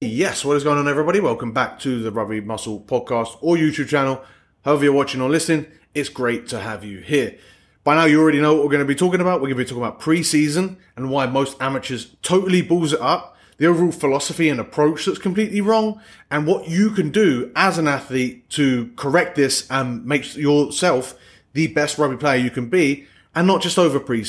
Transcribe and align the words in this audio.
Yes, 0.00 0.44
what 0.44 0.56
is 0.56 0.62
going 0.62 0.78
on, 0.78 0.86
everybody? 0.86 1.18
Welcome 1.18 1.50
back 1.50 1.80
to 1.80 2.00
the 2.00 2.12
Rugby 2.12 2.40
Muscle 2.40 2.82
podcast 2.82 3.36
or 3.40 3.56
YouTube 3.56 3.88
channel. 3.88 4.22
However, 4.64 4.84
you're 4.84 4.92
watching 4.92 5.20
or 5.20 5.28
listening, 5.28 5.66
it's 5.92 6.08
great 6.08 6.46
to 6.50 6.60
have 6.60 6.84
you 6.84 6.98
here. 6.98 7.36
By 7.82 7.96
now, 7.96 8.04
you 8.04 8.20
already 8.20 8.40
know 8.40 8.54
what 8.54 8.62
we're 8.62 8.70
going 8.70 8.78
to 8.78 8.86
be 8.86 8.94
talking 8.94 9.20
about. 9.20 9.40
We're 9.40 9.48
going 9.48 9.58
to 9.58 9.64
be 9.64 9.68
talking 9.68 9.82
about 9.82 9.98
pre 9.98 10.22
season 10.22 10.76
and 10.94 11.10
why 11.10 11.26
most 11.26 11.60
amateurs 11.60 12.14
totally 12.22 12.62
balls 12.62 12.92
it 12.92 13.00
up, 13.00 13.36
the 13.56 13.66
overall 13.66 13.90
philosophy 13.90 14.48
and 14.48 14.60
approach 14.60 15.04
that's 15.04 15.18
completely 15.18 15.60
wrong, 15.60 16.00
and 16.30 16.46
what 16.46 16.68
you 16.68 16.90
can 16.90 17.10
do 17.10 17.50
as 17.56 17.76
an 17.76 17.88
athlete 17.88 18.48
to 18.50 18.92
correct 18.94 19.34
this 19.34 19.68
and 19.68 20.06
make 20.06 20.36
yourself 20.36 21.18
the 21.54 21.66
best 21.66 21.98
rugby 21.98 22.16
player 22.16 22.36
you 22.36 22.52
can 22.52 22.68
be, 22.68 23.08
and 23.34 23.48
not 23.48 23.62
just 23.62 23.80
over 23.80 23.98
pre 23.98 24.22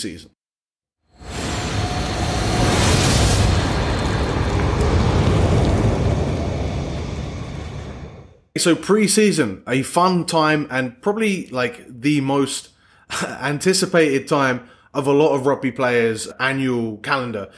So 8.59 8.75
pre-season, 8.75 9.63
a 9.67 9.83
fun 9.83 10.25
time 10.25 10.67
and 10.69 11.01
probably 11.01 11.47
like 11.47 11.85
the 11.87 12.19
most 12.21 12.69
anticipated 13.23 14.27
time 14.27 14.69
of 14.93 15.07
a 15.07 15.13
lot 15.13 15.33
of 15.33 15.45
rugby 15.45 15.71
players' 15.71 16.27
annual 16.39 16.97
calendar. 16.97 17.49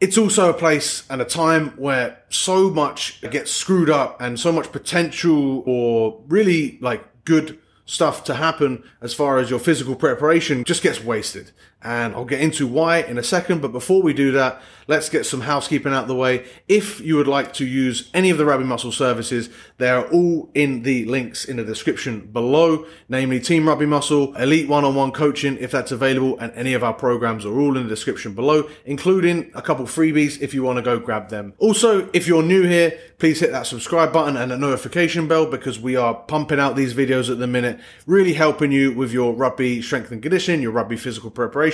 It's 0.00 0.18
also 0.18 0.50
a 0.50 0.54
place 0.54 1.04
and 1.08 1.20
a 1.20 1.24
time 1.24 1.68
where 1.76 2.22
so 2.28 2.70
much 2.70 3.20
gets 3.30 3.50
screwed 3.50 3.90
up 3.90 4.20
and 4.20 4.38
so 4.38 4.52
much 4.52 4.72
potential 4.72 5.62
or 5.66 6.20
really 6.26 6.78
like 6.80 7.24
good 7.24 7.58
stuff 7.84 8.22
to 8.24 8.34
happen 8.34 8.84
as 9.00 9.14
far 9.14 9.38
as 9.38 9.50
your 9.50 9.58
physical 9.58 9.96
preparation 9.96 10.62
just 10.64 10.82
gets 10.82 11.02
wasted. 11.02 11.52
And 11.82 12.14
I'll 12.14 12.24
get 12.24 12.40
into 12.40 12.66
why 12.66 12.98
in 13.02 13.18
a 13.18 13.22
second. 13.22 13.62
But 13.62 13.72
before 13.72 14.02
we 14.02 14.12
do 14.12 14.32
that, 14.32 14.60
let's 14.88 15.08
get 15.08 15.26
some 15.26 15.42
housekeeping 15.42 15.92
out 15.92 16.02
of 16.02 16.08
the 16.08 16.14
way. 16.14 16.44
If 16.66 17.00
you 17.00 17.16
would 17.16 17.28
like 17.28 17.52
to 17.54 17.66
use 17.66 18.10
any 18.12 18.30
of 18.30 18.38
the 18.38 18.44
Rugby 18.44 18.64
Muscle 18.64 18.90
services, 18.90 19.48
they 19.76 19.88
are 19.90 20.06
all 20.10 20.50
in 20.54 20.82
the 20.82 21.04
links 21.04 21.44
in 21.44 21.58
the 21.58 21.64
description 21.64 22.32
below, 22.32 22.86
namely 23.08 23.38
Team 23.38 23.68
Rugby 23.68 23.86
Muscle, 23.86 24.34
Elite 24.34 24.68
One-on-One 24.68 25.12
Coaching, 25.12 25.56
if 25.58 25.70
that's 25.70 25.92
available, 25.92 26.36
and 26.38 26.52
any 26.54 26.74
of 26.74 26.82
our 26.82 26.94
programs 26.94 27.46
are 27.46 27.56
all 27.56 27.76
in 27.76 27.84
the 27.84 27.88
description 27.88 28.34
below, 28.34 28.68
including 28.84 29.52
a 29.54 29.62
couple 29.62 29.84
freebies 29.84 30.40
if 30.40 30.54
you 30.54 30.62
want 30.64 30.78
to 30.78 30.82
go 30.82 30.98
grab 30.98 31.28
them. 31.28 31.52
Also, 31.58 32.08
if 32.12 32.26
you're 32.26 32.42
new 32.42 32.62
here, 32.62 32.98
please 33.18 33.40
hit 33.40 33.52
that 33.52 33.66
subscribe 33.66 34.12
button 34.12 34.36
and 34.36 34.50
the 34.50 34.56
notification 34.56 35.28
bell 35.28 35.44
because 35.44 35.78
we 35.78 35.96
are 35.96 36.14
pumping 36.14 36.58
out 36.58 36.76
these 36.76 36.94
videos 36.94 37.30
at 37.30 37.38
the 37.38 37.46
minute, 37.46 37.78
really 38.06 38.32
helping 38.32 38.72
you 38.72 38.92
with 38.92 39.12
your 39.12 39.34
rugby 39.34 39.82
strength 39.82 40.10
and 40.10 40.22
conditioning, 40.22 40.62
your 40.62 40.72
rugby 40.72 40.96
physical 40.96 41.30
preparation, 41.30 41.67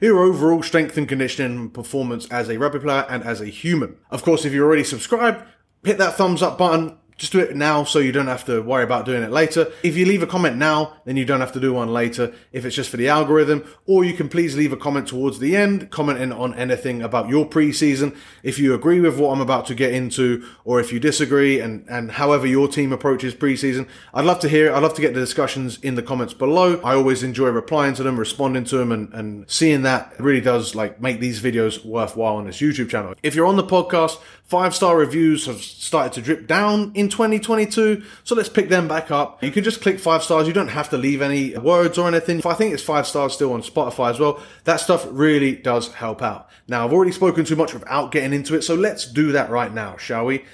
your 0.00 0.18
overall 0.18 0.62
strength 0.62 0.96
and 0.96 1.08
conditioning 1.08 1.70
performance 1.70 2.26
as 2.28 2.48
a 2.48 2.58
rugby 2.58 2.80
player 2.80 3.06
and 3.08 3.22
as 3.22 3.40
a 3.40 3.46
human. 3.46 3.96
Of 4.10 4.22
course, 4.22 4.44
if 4.44 4.52
you're 4.52 4.66
already 4.66 4.84
subscribed, 4.84 5.42
hit 5.84 5.98
that 5.98 6.16
thumbs 6.16 6.42
up 6.42 6.58
button, 6.58 6.98
just 7.16 7.32
do 7.32 7.40
it 7.40 7.56
now 7.56 7.82
so 7.84 7.98
you 7.98 8.12
don't 8.12 8.26
have 8.26 8.44
to 8.44 8.60
worry 8.60 8.84
about 8.84 9.06
doing 9.06 9.22
it 9.22 9.30
later. 9.30 9.72
If 9.82 9.96
you 9.96 10.04
leave 10.04 10.22
a 10.22 10.26
comment 10.26 10.56
now, 10.56 10.94
then 11.04 11.16
you 11.16 11.24
don't 11.24 11.40
have 11.40 11.52
to 11.52 11.60
do 11.60 11.72
one 11.72 11.92
later 11.92 12.34
if 12.52 12.64
it's 12.64 12.76
just 12.76 12.90
for 12.90 12.98
the 12.98 13.08
algorithm. 13.08 13.64
Or 13.86 14.04
you 14.04 14.12
can 14.12 14.28
please 14.28 14.56
leave 14.56 14.72
a 14.72 14.76
comment 14.76 15.08
towards 15.08 15.38
the 15.38 15.56
end, 15.56 15.90
commenting 15.90 16.32
on 16.32 16.54
anything 16.54 17.02
about 17.02 17.28
your 17.28 17.48
preseason. 17.48 18.14
If 18.42 18.58
you 18.58 18.74
agree 18.74 19.00
with 19.00 19.18
what 19.18 19.32
I'm 19.32 19.40
about 19.40 19.66
to 19.66 19.74
get 19.74 19.94
into, 19.94 20.46
or 20.64 20.78
if 20.78 20.92
you 20.92 21.00
disagree 21.00 21.58
and, 21.58 21.86
and 21.88 22.12
however 22.12 22.46
your 22.46 22.68
team 22.68 22.92
approaches 22.92 23.34
preseason, 23.34 23.88
I'd 24.12 24.26
love 24.26 24.40
to 24.40 24.48
hear 24.48 24.68
it. 24.68 24.72
I'd 24.72 24.82
love 24.82 24.94
to 24.94 25.02
get 25.02 25.14
the 25.14 25.20
discussions 25.20 25.78
in 25.80 25.94
the 25.94 26.02
comments 26.02 26.34
below. 26.34 26.80
I 26.82 26.94
always 26.94 27.22
enjoy 27.22 27.48
replying 27.48 27.94
to 27.94 28.02
them, 28.02 28.18
responding 28.18 28.64
to 28.64 28.76
them 28.76 28.92
and, 28.92 29.12
and 29.14 29.50
seeing 29.50 29.82
that 29.82 30.14
really 30.20 30.42
does 30.42 30.74
like 30.74 31.00
make 31.00 31.20
these 31.20 31.40
videos 31.40 31.84
worthwhile 31.84 32.36
on 32.36 32.46
this 32.46 32.58
YouTube 32.58 32.90
channel. 32.90 33.14
If 33.22 33.34
you're 33.34 33.46
on 33.46 33.56
the 33.56 33.64
podcast, 33.64 34.20
five 34.46 34.74
star 34.74 34.96
reviews 34.96 35.46
have 35.46 35.60
started 35.60 36.12
to 36.12 36.22
drip 36.22 36.46
down 36.46 36.92
in 36.94 37.08
2022. 37.08 38.02
So 38.24 38.34
let's 38.34 38.48
pick 38.48 38.68
them 38.68 38.88
back 38.88 39.10
up. 39.10 39.42
You 39.42 39.50
can 39.50 39.64
just 39.64 39.82
click 39.82 39.98
five 39.98 40.22
stars. 40.22 40.46
You 40.46 40.52
don't 40.52 40.68
have 40.68 40.88
to 40.90 40.96
leave 40.96 41.20
any 41.20 41.56
words 41.58 41.98
or 41.98 42.08
anything. 42.08 42.40
I 42.46 42.54
think 42.54 42.72
it's 42.72 42.82
five 42.82 43.06
stars 43.06 43.34
still 43.34 43.52
on 43.52 43.62
Spotify 43.62 44.10
as 44.10 44.20
well. 44.20 44.40
That 44.64 44.80
stuff 44.80 45.06
really 45.10 45.56
does 45.56 45.92
help 45.94 46.22
out. 46.22 46.48
Now, 46.68 46.84
I've 46.84 46.92
already 46.92 47.12
spoken 47.12 47.44
too 47.44 47.56
much 47.56 47.74
without 47.74 48.12
getting 48.12 48.32
into 48.32 48.54
it. 48.54 48.62
So 48.62 48.74
let's 48.74 49.04
do 49.04 49.32
that 49.32 49.50
right 49.50 49.72
now, 49.72 49.96
shall 49.96 50.26
we? 50.26 50.44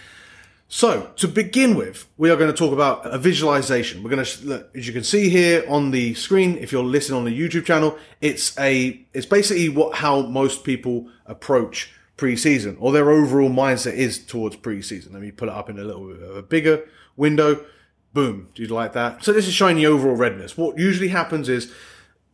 So, 0.68 1.10
to 1.16 1.28
begin 1.28 1.74
with, 1.74 2.08
we 2.16 2.30
are 2.30 2.36
going 2.36 2.50
to 2.50 2.56
talk 2.56 2.72
about 2.72 3.04
a 3.04 3.18
visualization. 3.18 4.02
We're 4.02 4.08
going 4.08 4.24
to, 4.24 4.46
look, 4.46 4.74
as 4.74 4.86
you 4.86 4.94
can 4.94 5.04
see 5.04 5.28
here 5.28 5.66
on 5.68 5.90
the 5.90 6.14
screen, 6.14 6.56
if 6.56 6.72
you're 6.72 6.82
listening 6.82 7.18
on 7.18 7.24
the 7.26 7.38
YouTube 7.38 7.66
channel, 7.66 7.98
it's 8.22 8.58
a, 8.58 8.98
it's 9.12 9.26
basically 9.26 9.68
what, 9.68 9.96
how 9.96 10.22
most 10.22 10.64
people 10.64 11.10
approach 11.26 11.92
pre-season 12.22 12.76
or 12.78 12.92
their 12.92 13.10
overall 13.10 13.50
mindset 13.50 13.94
is 13.94 14.16
towards 14.16 14.54
pre-season. 14.54 15.12
Let 15.12 15.22
me 15.22 15.32
pull 15.32 15.48
it 15.48 15.54
up 15.56 15.68
in 15.68 15.76
a 15.76 15.82
little 15.82 16.06
bit 16.06 16.22
of 16.22 16.36
a 16.36 16.42
bigger 16.42 16.88
window. 17.16 17.64
Boom. 18.14 18.48
Do 18.54 18.62
you 18.62 18.68
like 18.68 18.92
that? 18.92 19.24
So 19.24 19.32
this 19.32 19.48
is 19.48 19.54
showing 19.54 19.74
the 19.74 19.88
overall 19.88 20.14
redness. 20.14 20.56
What 20.56 20.78
usually 20.78 21.08
happens 21.08 21.48
is 21.48 21.72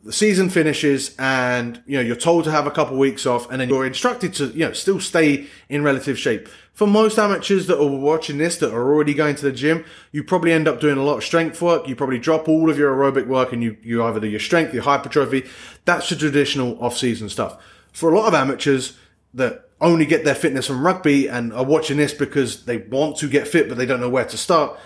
the 0.04 0.12
season 0.12 0.50
finishes 0.50 1.16
and 1.18 1.82
you 1.86 1.96
know 1.96 2.02
you're 2.02 2.16
told 2.16 2.44
to 2.44 2.50
have 2.50 2.66
a 2.66 2.70
couple 2.70 2.96
of 2.96 2.98
weeks 2.98 3.24
off 3.24 3.50
and 3.50 3.62
then 3.62 3.70
you're 3.70 3.86
instructed 3.86 4.34
to 4.34 4.48
you 4.48 4.66
know 4.66 4.74
still 4.74 5.00
stay 5.00 5.46
in 5.70 5.82
relative 5.82 6.18
shape 6.18 6.50
for 6.74 6.86
most 6.86 7.18
amateurs 7.18 7.66
that 7.66 7.80
are 7.80 7.86
watching 7.86 8.36
this 8.36 8.58
that 8.58 8.72
are 8.72 8.92
already 8.92 9.12
going 9.12 9.34
to 9.34 9.42
the 9.42 9.50
gym 9.50 9.84
you 10.12 10.22
probably 10.22 10.52
end 10.52 10.68
up 10.68 10.80
doing 10.80 10.98
a 10.98 11.02
lot 11.02 11.16
of 11.16 11.24
strength 11.24 11.60
work 11.60 11.88
you 11.88 11.96
probably 11.96 12.18
drop 12.18 12.48
all 12.48 12.70
of 12.70 12.78
your 12.78 12.94
aerobic 12.94 13.26
work 13.26 13.52
and 13.52 13.62
you 13.62 13.76
you 13.82 14.04
either 14.04 14.20
do 14.20 14.28
your 14.28 14.38
strength 14.38 14.72
your 14.72 14.84
hypertrophy 14.84 15.44
that's 15.84 16.08
the 16.10 16.14
traditional 16.14 16.80
off-season 16.80 17.28
stuff 17.28 17.60
for 17.92 18.12
a 18.12 18.16
lot 18.16 18.28
of 18.28 18.34
amateurs 18.34 18.96
that 19.34 19.67
only 19.80 20.06
get 20.06 20.24
their 20.24 20.34
fitness 20.34 20.66
from 20.66 20.84
rugby 20.84 21.28
and 21.28 21.52
are 21.52 21.64
watching 21.64 21.96
this 21.96 22.12
because 22.12 22.64
they 22.64 22.78
want 22.78 23.16
to 23.18 23.28
get 23.28 23.46
fit, 23.46 23.68
but 23.68 23.78
they 23.78 23.86
don't 23.86 24.00
know 24.00 24.08
where 24.08 24.24
to 24.24 24.36
start, 24.36 24.78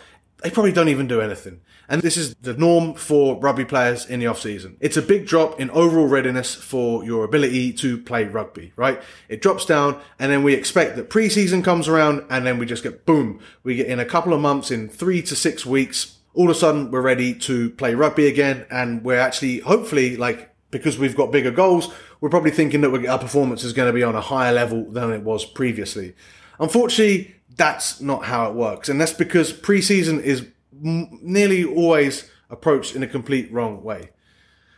they 0.42 0.50
probably 0.50 0.72
don't 0.72 0.88
even 0.88 1.06
do 1.06 1.20
anything. 1.20 1.60
And 1.88 2.02
this 2.02 2.16
is 2.16 2.34
the 2.36 2.54
norm 2.54 2.94
for 2.94 3.38
rugby 3.38 3.64
players 3.64 4.06
in 4.06 4.20
the 4.20 4.26
off 4.26 4.40
season. 4.40 4.76
It's 4.80 4.96
a 4.96 5.02
big 5.02 5.26
drop 5.26 5.60
in 5.60 5.70
overall 5.70 6.06
readiness 6.06 6.54
for 6.54 7.04
your 7.04 7.24
ability 7.24 7.72
to 7.74 7.98
play 7.98 8.24
rugby, 8.24 8.72
right? 8.76 9.00
It 9.28 9.42
drops 9.42 9.64
down 9.64 10.00
and 10.18 10.32
then 10.32 10.42
we 10.42 10.54
expect 10.54 10.96
that 10.96 11.10
preseason 11.10 11.64
comes 11.64 11.88
around 11.88 12.24
and 12.30 12.46
then 12.46 12.58
we 12.58 12.66
just 12.66 12.82
get 12.82 13.06
boom. 13.06 13.40
We 13.62 13.76
get 13.76 13.86
in 13.86 14.00
a 14.00 14.04
couple 14.04 14.32
of 14.32 14.40
months, 14.40 14.70
in 14.70 14.88
three 14.88 15.22
to 15.22 15.36
six 15.36 15.64
weeks, 15.66 16.18
all 16.34 16.50
of 16.50 16.56
a 16.56 16.58
sudden 16.58 16.90
we're 16.90 17.02
ready 17.02 17.34
to 17.34 17.70
play 17.70 17.94
rugby 17.94 18.26
again 18.26 18.66
and 18.70 19.04
we're 19.04 19.20
actually 19.20 19.58
hopefully 19.58 20.16
like 20.16 20.51
because 20.72 20.98
we've 20.98 21.14
got 21.14 21.30
bigger 21.30 21.52
goals, 21.52 21.94
we're 22.20 22.30
probably 22.30 22.50
thinking 22.50 22.80
that 22.80 23.06
our 23.06 23.18
performance 23.18 23.62
is 23.62 23.72
going 23.72 23.88
to 23.88 23.92
be 23.92 24.02
on 24.02 24.16
a 24.16 24.20
higher 24.20 24.52
level 24.52 24.90
than 24.90 25.12
it 25.12 25.22
was 25.22 25.44
previously. 25.44 26.14
Unfortunately, 26.58 27.36
that's 27.56 28.00
not 28.00 28.24
how 28.24 28.48
it 28.48 28.54
works. 28.54 28.88
And 28.88 29.00
that's 29.00 29.12
because 29.12 29.52
preseason 29.52 30.20
is 30.20 30.48
m- 30.84 31.20
nearly 31.22 31.64
always 31.64 32.28
approached 32.50 32.96
in 32.96 33.02
a 33.02 33.06
complete 33.06 33.52
wrong 33.52 33.84
way. 33.84 34.10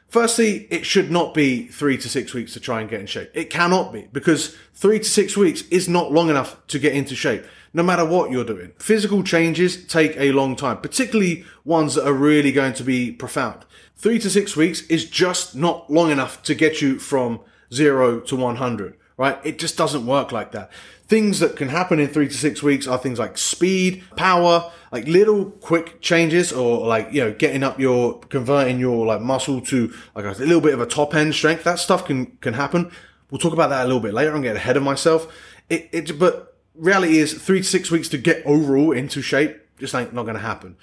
Firstly, 0.09 0.69
it 0.71 0.85
should 0.85 1.11
not 1.11 1.35
be 1.35 1.67
three 1.67 1.97
to 1.99 2.09
six 2.09 2.35
weeks 2.35 2.53
to 2.53 2.61
try 2.61 2.81
and 2.81 2.91
get 2.91 3.01
in 3.01 3.07
shape. 3.07 3.31
It 3.33 3.51
cannot 3.51 3.93
be 3.93 4.09
because 4.13 4.57
three 4.75 4.99
to 4.99 5.05
six 5.05 5.37
weeks 5.37 5.63
is 5.69 5.89
not 5.89 6.13
long 6.13 6.29
enough 6.29 6.65
to 6.69 6.79
get 6.79 6.95
into 6.95 7.17
shape, 7.17 7.45
no 7.75 7.83
matter 7.83 8.05
what 8.05 8.31
you're 8.31 8.45
doing. 8.45 8.73
Physical 8.79 9.23
changes 9.25 9.85
take 9.85 10.17
a 10.17 10.31
long 10.31 10.55
time, 10.55 10.79
particularly 10.79 11.45
ones 11.65 11.97
that 11.97 12.07
are 12.07 12.15
really 12.15 12.53
going 12.53 12.73
to 12.75 12.85
be 12.85 13.11
profound. 13.11 13.67
Three 13.97 14.19
to 14.21 14.31
six 14.31 14.57
weeks 14.57 14.83
is 14.87 15.05
just 15.05 15.57
not 15.57 15.91
long 15.91 16.11
enough 16.11 16.43
to 16.45 16.55
get 16.55 16.81
you 16.81 16.99
from 17.01 17.41
zero 17.73 18.21
to 18.21 18.37
100, 18.37 18.97
right? 19.17 19.39
It 19.45 19.59
just 19.59 19.77
doesn't 19.77 20.07
work 20.07 20.31
like 20.31 20.53
that. 20.53 20.71
Things 21.07 21.41
that 21.41 21.57
can 21.57 21.69
happen 21.69 21.99
in 21.99 22.09
three 22.09 22.29
to 22.29 22.35
six 22.35 22.63
weeks 22.63 22.87
are 22.87 22.97
things 22.97 23.19
like 23.19 23.37
speed, 23.37 24.05
power, 24.17 24.71
like 24.93 25.07
little 25.07 25.47
quick 25.51 26.01
changes 26.01 26.53
or 26.53 26.87
like, 26.87 27.13
you 27.13 27.23
know, 27.23 27.33
getting 27.33 27.63
up 27.63 27.79
your, 27.81 28.21
converting 28.21 28.79
your 28.79 29.05
like 29.05 29.21
muscle 29.21 29.61
to 29.63 29.93
like 30.15 30.25
a 30.25 30.39
little 30.39 30.61
bit 30.61 30.75
of 30.75 30.81
a 30.81 30.87
top 30.87 31.15
end 31.15 31.35
strength. 31.35 31.65
That 31.65 31.79
stuff 31.79 32.07
can, 32.07 32.27
can 32.41 32.55
happen. 32.55 32.91
We'll 33.31 33.41
talk 33.41 33.53
about 33.53 33.71
that 33.71 33.83
a 33.83 33.87
little 33.87 34.01
bit 34.01 34.15
later. 34.15 34.35
I'm 34.35 34.43
getting 34.43 34.57
ahead 34.57 34.77
of 34.77 34.83
myself. 34.83 35.33
It, 35.69 35.89
it, 35.93 36.19
but 36.19 36.54
reality 36.75 37.19
is 37.19 37.35
three 37.35 37.59
to 37.61 37.65
six 37.65 37.91
weeks 37.91 38.09
to 38.11 38.19
get 38.19 38.45
overall 38.45 38.93
into 38.93 39.23
shape 39.23 39.61
just 39.79 39.95
ain't 39.95 40.13
not 40.13 40.23
going 40.23 40.37
to 40.37 40.41
happen. 40.41 40.77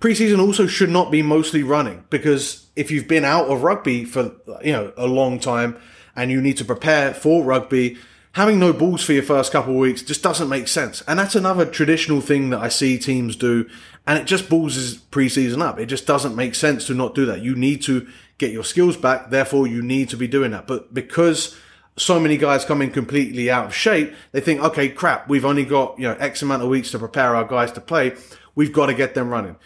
Preseason 0.00 0.38
also 0.38 0.66
should 0.66 0.90
not 0.90 1.10
be 1.10 1.22
mostly 1.22 1.62
running 1.62 2.04
because 2.08 2.66
if 2.76 2.90
you've 2.90 3.08
been 3.08 3.24
out 3.24 3.48
of 3.48 3.62
rugby 3.62 4.04
for, 4.04 4.32
you 4.62 4.72
know, 4.72 4.92
a 4.96 5.06
long 5.06 5.40
time 5.40 5.76
and 6.14 6.30
you 6.30 6.40
need 6.40 6.56
to 6.56 6.64
prepare 6.64 7.12
for 7.12 7.42
rugby, 7.42 7.98
having 8.32 8.60
no 8.60 8.72
balls 8.72 9.02
for 9.02 9.12
your 9.12 9.24
first 9.24 9.50
couple 9.50 9.72
of 9.72 9.78
weeks 9.78 10.02
just 10.02 10.22
doesn't 10.22 10.48
make 10.48 10.68
sense. 10.68 11.02
And 11.08 11.18
that's 11.18 11.34
another 11.34 11.66
traditional 11.66 12.20
thing 12.20 12.50
that 12.50 12.60
I 12.60 12.68
see 12.68 12.96
teams 12.98 13.34
do. 13.34 13.68
And 14.06 14.18
it 14.18 14.26
just 14.26 14.48
balls 14.48 14.98
preseason 15.10 15.60
up. 15.60 15.80
It 15.80 15.86
just 15.86 16.06
doesn't 16.06 16.36
make 16.36 16.54
sense 16.54 16.86
to 16.86 16.94
not 16.94 17.16
do 17.16 17.26
that. 17.26 17.42
You 17.42 17.56
need 17.56 17.82
to 17.82 18.08
get 18.38 18.52
your 18.52 18.64
skills 18.64 18.96
back. 18.96 19.30
Therefore, 19.30 19.66
you 19.66 19.82
need 19.82 20.08
to 20.10 20.16
be 20.16 20.28
doing 20.28 20.52
that. 20.52 20.68
But 20.68 20.94
because 20.94 21.58
so 21.98 22.18
many 22.18 22.36
guys 22.36 22.64
come 22.64 22.80
in 22.80 22.90
completely 22.90 23.50
out 23.50 23.66
of 23.66 23.74
shape, 23.74 24.14
they 24.32 24.40
think, 24.40 24.60
okay, 24.62 24.88
crap, 24.88 25.28
we've 25.28 25.44
only 25.44 25.64
got, 25.64 25.98
you 25.98 26.08
know, 26.08 26.14
X 26.14 26.42
amount 26.42 26.62
of 26.62 26.68
weeks 26.68 26.90
to 26.92 26.98
prepare 26.98 27.34
our 27.34 27.44
guys 27.44 27.72
to 27.72 27.80
play. 27.80 28.16
We've 28.54 28.72
got 28.72 28.86
to 28.86 28.94
get 28.94 29.14
them 29.14 29.28
running. 29.28 29.56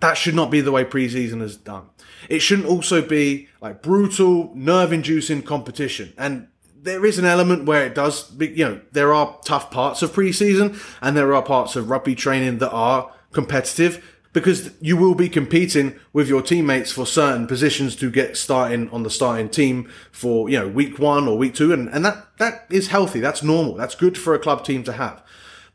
That 0.00 0.14
should 0.14 0.34
not 0.34 0.50
be 0.50 0.60
the 0.60 0.72
way 0.72 0.84
preseason 0.84 1.40
is 1.40 1.56
done. 1.56 1.88
It 2.28 2.40
shouldn't 2.40 2.68
also 2.68 3.00
be 3.00 3.48
like 3.60 3.82
brutal, 3.82 4.52
nerve 4.54 4.92
inducing 4.92 5.42
competition. 5.42 6.12
And 6.18 6.48
there 6.74 7.06
is 7.06 7.18
an 7.18 7.24
element 7.24 7.64
where 7.64 7.86
it 7.86 7.94
does, 7.94 8.30
you 8.38 8.64
know, 8.64 8.80
there 8.92 9.14
are 9.14 9.38
tough 9.44 9.70
parts 9.70 10.02
of 10.02 10.12
preseason 10.12 10.78
and 11.00 11.16
there 11.16 11.34
are 11.34 11.42
parts 11.42 11.76
of 11.76 11.90
rugby 11.90 12.14
training 12.14 12.58
that 12.58 12.70
are 12.70 13.12
competitive 13.32 14.13
because 14.34 14.72
you 14.80 14.96
will 14.96 15.14
be 15.14 15.28
competing 15.28 15.98
with 16.12 16.28
your 16.28 16.42
teammates 16.42 16.90
for 16.90 17.06
certain 17.06 17.46
positions 17.46 17.94
to 17.94 18.10
get 18.10 18.36
starting 18.36 18.90
on 18.90 19.04
the 19.04 19.08
starting 19.08 19.48
team 19.48 19.88
for, 20.10 20.50
you 20.50 20.58
know, 20.58 20.66
week 20.66 20.98
one 20.98 21.28
or 21.28 21.38
week 21.38 21.54
two. 21.54 21.72
And, 21.72 21.88
and 21.88 22.04
that, 22.04 22.26
that 22.38 22.66
is 22.68 22.88
healthy. 22.88 23.20
That's 23.20 23.44
normal. 23.44 23.74
That's 23.74 23.94
good 23.94 24.18
for 24.18 24.34
a 24.34 24.40
club 24.40 24.64
team 24.64 24.82
to 24.84 24.92
have. 24.92 25.22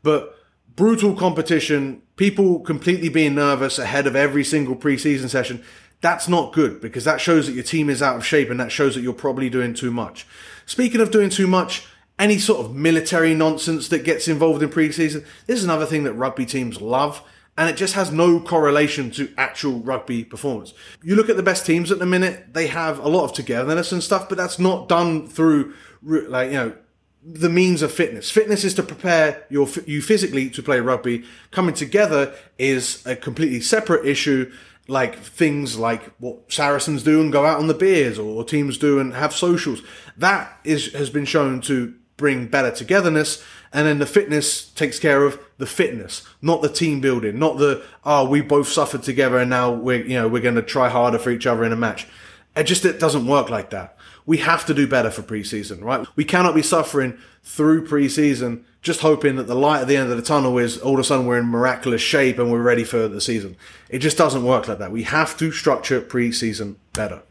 But 0.02 0.36
brutal 0.76 1.16
competition, 1.16 2.02
people 2.16 2.60
completely 2.60 3.08
being 3.08 3.34
nervous 3.34 3.78
ahead 3.78 4.06
of 4.06 4.14
every 4.14 4.44
single 4.44 4.76
preseason 4.76 5.30
session, 5.30 5.64
that's 6.02 6.28
not 6.28 6.52
good 6.52 6.82
because 6.82 7.04
that 7.04 7.20
shows 7.20 7.46
that 7.46 7.54
your 7.54 7.64
team 7.64 7.88
is 7.88 8.02
out 8.02 8.16
of 8.16 8.26
shape 8.26 8.50
and 8.50 8.60
that 8.60 8.70
shows 8.70 8.94
that 8.94 9.00
you're 9.00 9.14
probably 9.14 9.48
doing 9.48 9.72
too 9.72 9.90
much. 9.90 10.26
Speaking 10.66 11.00
of 11.00 11.10
doing 11.10 11.30
too 11.30 11.46
much, 11.46 11.86
any 12.18 12.38
sort 12.38 12.62
of 12.62 12.74
military 12.74 13.34
nonsense 13.34 13.88
that 13.88 14.04
gets 14.04 14.28
involved 14.28 14.62
in 14.62 14.68
preseason, 14.68 15.24
this 15.46 15.58
is 15.58 15.64
another 15.64 15.86
thing 15.86 16.04
that 16.04 16.12
rugby 16.12 16.44
teams 16.44 16.82
love 16.82 17.22
and 17.60 17.68
it 17.68 17.76
just 17.76 17.92
has 17.92 18.10
no 18.10 18.40
correlation 18.40 19.10
to 19.10 19.30
actual 19.36 19.80
rugby 19.80 20.24
performance. 20.24 20.72
You 21.02 21.14
look 21.14 21.28
at 21.28 21.36
the 21.36 21.42
best 21.42 21.66
teams 21.66 21.92
at 21.92 21.98
the 21.98 22.06
minute, 22.06 22.54
they 22.54 22.68
have 22.68 22.98
a 22.98 23.06
lot 23.06 23.24
of 23.24 23.34
togetherness 23.34 23.92
and 23.92 24.02
stuff, 24.02 24.30
but 24.30 24.38
that's 24.38 24.58
not 24.58 24.88
done 24.88 25.28
through 25.28 25.74
like, 26.02 26.52
you 26.52 26.56
know, 26.56 26.76
the 27.22 27.50
means 27.50 27.82
of 27.82 27.92
fitness. 27.92 28.30
Fitness 28.30 28.64
is 28.64 28.72
to 28.76 28.82
prepare 28.82 29.44
your 29.50 29.68
you 29.84 30.00
physically 30.00 30.48
to 30.48 30.62
play 30.62 30.80
rugby. 30.80 31.22
Coming 31.50 31.74
together 31.74 32.34
is 32.58 33.04
a 33.04 33.14
completely 33.14 33.60
separate 33.60 34.06
issue. 34.06 34.50
Like 34.88 35.18
things 35.18 35.76
like 35.76 36.02
what 36.18 36.50
Saracens 36.50 37.02
do 37.02 37.20
and 37.20 37.30
go 37.30 37.44
out 37.44 37.58
on 37.58 37.66
the 37.66 37.74
beers, 37.74 38.18
or 38.18 38.42
teams 38.42 38.78
do 38.78 38.98
and 38.98 39.12
have 39.12 39.34
socials. 39.34 39.82
That 40.16 40.58
is 40.64 40.94
has 40.94 41.10
been 41.10 41.26
shown 41.26 41.60
to 41.62 41.94
bring 42.20 42.46
better 42.46 42.70
togetherness 42.70 43.42
and 43.72 43.86
then 43.86 43.98
the 43.98 44.06
fitness 44.06 44.68
takes 44.68 44.98
care 44.98 45.24
of 45.24 45.40
the 45.56 45.66
fitness, 45.66 46.22
not 46.42 46.60
the 46.60 46.68
team 46.68 47.00
building, 47.00 47.38
not 47.38 47.56
the, 47.56 47.82
oh, 48.04 48.28
we 48.28 48.42
both 48.42 48.68
suffered 48.68 49.02
together 49.02 49.38
and 49.38 49.48
now 49.48 49.72
we're, 49.72 50.04
you 50.04 50.14
know, 50.14 50.28
we're 50.28 50.42
going 50.42 50.54
to 50.56 50.62
try 50.62 50.88
harder 50.88 51.18
for 51.18 51.30
each 51.30 51.46
other 51.46 51.64
in 51.64 51.72
a 51.72 51.76
match. 51.76 52.06
It 52.54 52.64
just, 52.64 52.84
it 52.84 53.00
doesn't 53.00 53.26
work 53.26 53.48
like 53.48 53.70
that. 53.70 53.96
We 54.26 54.36
have 54.38 54.66
to 54.66 54.74
do 54.74 54.86
better 54.86 55.10
for 55.10 55.22
preseason, 55.22 55.82
right? 55.82 56.06
We 56.14 56.24
cannot 56.24 56.54
be 56.54 56.62
suffering 56.62 57.16
through 57.42 57.88
preseason 57.88 58.64
just 58.82 59.00
hoping 59.00 59.36
that 59.36 59.46
the 59.46 59.54
light 59.54 59.82
at 59.82 59.88
the 59.88 59.96
end 59.96 60.10
of 60.10 60.16
the 60.16 60.22
tunnel 60.22 60.58
is 60.58 60.78
all 60.78 60.94
of 60.94 61.00
a 61.00 61.04
sudden 61.04 61.26
we're 61.26 61.38
in 61.38 61.46
miraculous 61.46 62.02
shape 62.02 62.38
and 62.38 62.50
we're 62.50 62.62
ready 62.62 62.84
for 62.84 63.08
the 63.08 63.20
season. 63.20 63.56
It 63.88 63.98
just 63.98 64.18
doesn't 64.18 64.44
work 64.44 64.68
like 64.68 64.78
that. 64.78 64.92
We 64.92 65.04
have 65.04 65.36
to 65.38 65.52
structure 65.52 66.00
preseason 66.00 66.76
better. 66.92 67.22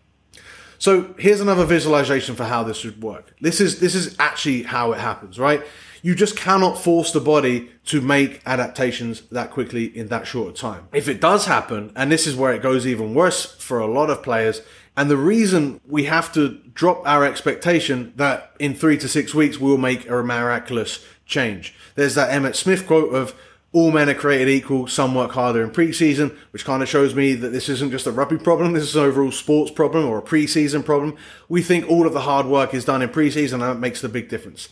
So 0.79 1.13
here's 1.17 1.41
another 1.41 1.65
visualization 1.65 2.35
for 2.35 2.45
how 2.45 2.63
this 2.63 2.77
should 2.77 3.03
work. 3.03 3.35
This 3.41 3.59
is 3.59 3.79
this 3.81 3.93
is 3.93 4.15
actually 4.17 4.63
how 4.63 4.93
it 4.93 4.99
happens, 4.99 5.37
right? 5.37 5.61
You 6.01 6.15
just 6.15 6.37
cannot 6.37 6.77
force 6.77 7.11
the 7.11 7.19
body 7.19 7.69
to 7.87 7.99
make 7.99 8.41
adaptations 8.45 9.21
that 9.31 9.51
quickly 9.51 9.85
in 9.85 10.07
that 10.07 10.25
short 10.25 10.55
time. 10.55 10.87
If 10.93 11.09
it 11.09 11.19
does 11.19 11.45
happen, 11.45 11.91
and 11.97 12.09
this 12.09 12.25
is 12.25 12.37
where 12.37 12.53
it 12.53 12.61
goes 12.61 12.87
even 12.87 13.13
worse 13.13 13.45
for 13.45 13.79
a 13.79 13.85
lot 13.85 14.09
of 14.09 14.23
players, 14.23 14.61
and 14.95 15.11
the 15.11 15.17
reason 15.17 15.81
we 15.85 16.05
have 16.05 16.31
to 16.33 16.59
drop 16.73 17.05
our 17.05 17.25
expectation 17.25 18.13
that 18.15 18.53
in 18.59 18.73
three 18.73 18.97
to 18.99 19.09
six 19.09 19.35
weeks 19.35 19.57
we'll 19.57 19.77
make 19.77 20.09
a 20.09 20.23
miraculous 20.23 21.05
change. 21.25 21.75
There's 21.95 22.15
that 22.15 22.31
Emmitt 22.31 22.55
Smith 22.55 22.87
quote 22.87 23.13
of 23.13 23.35
all 23.71 23.91
men 23.91 24.09
are 24.09 24.15
created 24.15 24.49
equal, 24.49 24.87
some 24.87 25.13
work 25.13 25.31
harder 25.31 25.63
in 25.63 25.69
preseason, 25.69 26.35
which 26.51 26.65
kind 26.65 26.81
of 26.81 26.89
shows 26.89 27.13
me 27.13 27.33
that 27.35 27.49
this 27.49 27.69
isn't 27.69 27.91
just 27.91 28.07
a 28.07 28.11
rugby 28.11 28.37
problem, 28.37 28.73
this 28.73 28.83
is 28.83 28.95
an 28.95 29.03
overall 29.03 29.31
sports 29.31 29.71
problem 29.71 30.05
or 30.05 30.17
a 30.17 30.23
preseason 30.23 30.83
problem. 30.83 31.15
We 31.47 31.61
think 31.61 31.87
all 31.87 32.07
of 32.07 32.13
the 32.13 32.21
hard 32.21 32.47
work 32.47 32.73
is 32.73 32.85
done 32.85 33.01
in 33.01 33.09
preseason 33.09 33.53
and 33.53 33.63
that 33.63 33.75
makes 33.75 34.01
the 34.01 34.09
big 34.09 34.27
difference. 34.27 34.69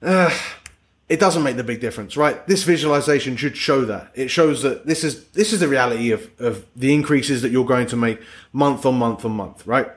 Uh, 0.00 0.30
it 1.08 1.18
doesn't 1.18 1.42
make 1.42 1.56
the 1.56 1.64
big 1.64 1.80
difference, 1.80 2.16
right? 2.16 2.46
This 2.46 2.62
visualization 2.62 3.36
should 3.36 3.56
show 3.56 3.84
that. 3.84 4.12
It 4.14 4.28
shows 4.30 4.62
that 4.62 4.86
this 4.86 5.02
is 5.02 5.24
this 5.30 5.52
is 5.52 5.58
the 5.58 5.66
reality 5.66 6.12
of, 6.12 6.30
of 6.38 6.64
the 6.76 6.94
increases 6.94 7.42
that 7.42 7.50
you're 7.50 7.66
going 7.66 7.88
to 7.88 7.96
make 7.96 8.22
month 8.52 8.86
on 8.86 8.94
month 8.96 9.24
on 9.24 9.32
month, 9.32 9.66
right? 9.66 9.88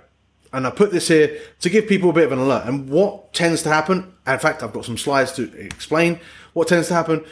And 0.51 0.65
I 0.65 0.71
put 0.71 0.91
this 0.91 1.07
here 1.07 1.39
to 1.61 1.69
give 1.69 1.87
people 1.87 2.09
a 2.09 2.13
bit 2.13 2.25
of 2.25 2.31
an 2.31 2.39
alert. 2.39 2.65
And 2.65 2.89
what 2.89 3.31
tends 3.31 3.61
to 3.63 3.69
happen, 3.69 4.13
in 4.25 4.39
fact, 4.39 4.63
I've 4.63 4.73
got 4.73 4.85
some 4.85 4.97
slides 4.97 5.33
to 5.33 5.51
explain 5.59 6.19
what 6.53 6.67
tends 6.67 6.87
to 6.87 6.95
happen. 6.95 7.23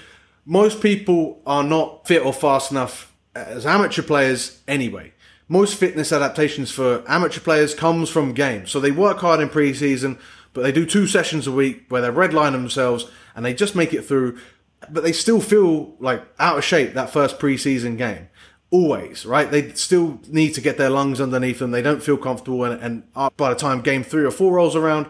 Most 0.46 0.82
people 0.82 1.42
are 1.46 1.64
not 1.64 2.08
fit 2.08 2.26
or 2.26 2.34
fast 2.34 2.72
enough 2.72 3.14
as 3.36 3.66
amateur 3.66 4.02
players 4.02 4.62
anyway. 4.68 5.14
Most 5.48 5.76
fitness 5.76 6.12
adaptations 6.12 6.72
for 6.72 7.04
amateur 7.08 7.42
players 7.42 7.76
comes 7.76 8.10
from 8.10 8.34
games. 8.34 8.72
So 8.72 8.80
they 8.80 8.92
work 8.92 9.20
hard 9.20 9.40
in 9.40 9.50
preseason 9.50 10.18
but 10.54 10.62
they 10.62 10.72
do 10.72 10.86
two 10.86 11.08
sessions 11.08 11.48
a 11.48 11.52
week 11.52 11.86
where 11.90 12.02
they 12.02 12.10
redline 12.10 12.52
themselves 12.52 13.10
and 13.36 13.46
they 13.46 13.54
just 13.54 13.76
make 13.76 13.94
it 13.94 14.04
through, 14.04 14.38
but 14.90 15.04
they 15.04 15.14
still 15.14 15.40
feel 15.40 15.96
like 16.00 16.24
out 16.40 16.58
of 16.58 16.64
shape 16.64 16.94
that 16.94 17.10
first 17.10 17.40
preseason 17.40 17.98
game. 17.98 18.28
Always, 18.70 19.26
right? 19.26 19.52
They 19.52 19.74
still 19.74 20.20
need 20.28 20.54
to 20.54 20.62
get 20.62 20.78
their 20.78 20.90
lungs 20.90 21.20
underneath 21.20 21.60
them. 21.60 21.72
They 21.72 21.82
don't 21.82 22.04
feel 22.04 22.18
comfortable, 22.18 22.64
and, 22.64 22.82
and 22.82 23.36
by 23.36 23.50
the 23.50 23.60
time 23.60 23.82
game 23.82 24.04
three 24.04 24.24
or 24.24 24.32
four 24.32 24.54
rolls 24.54 24.78
around, 24.78 25.08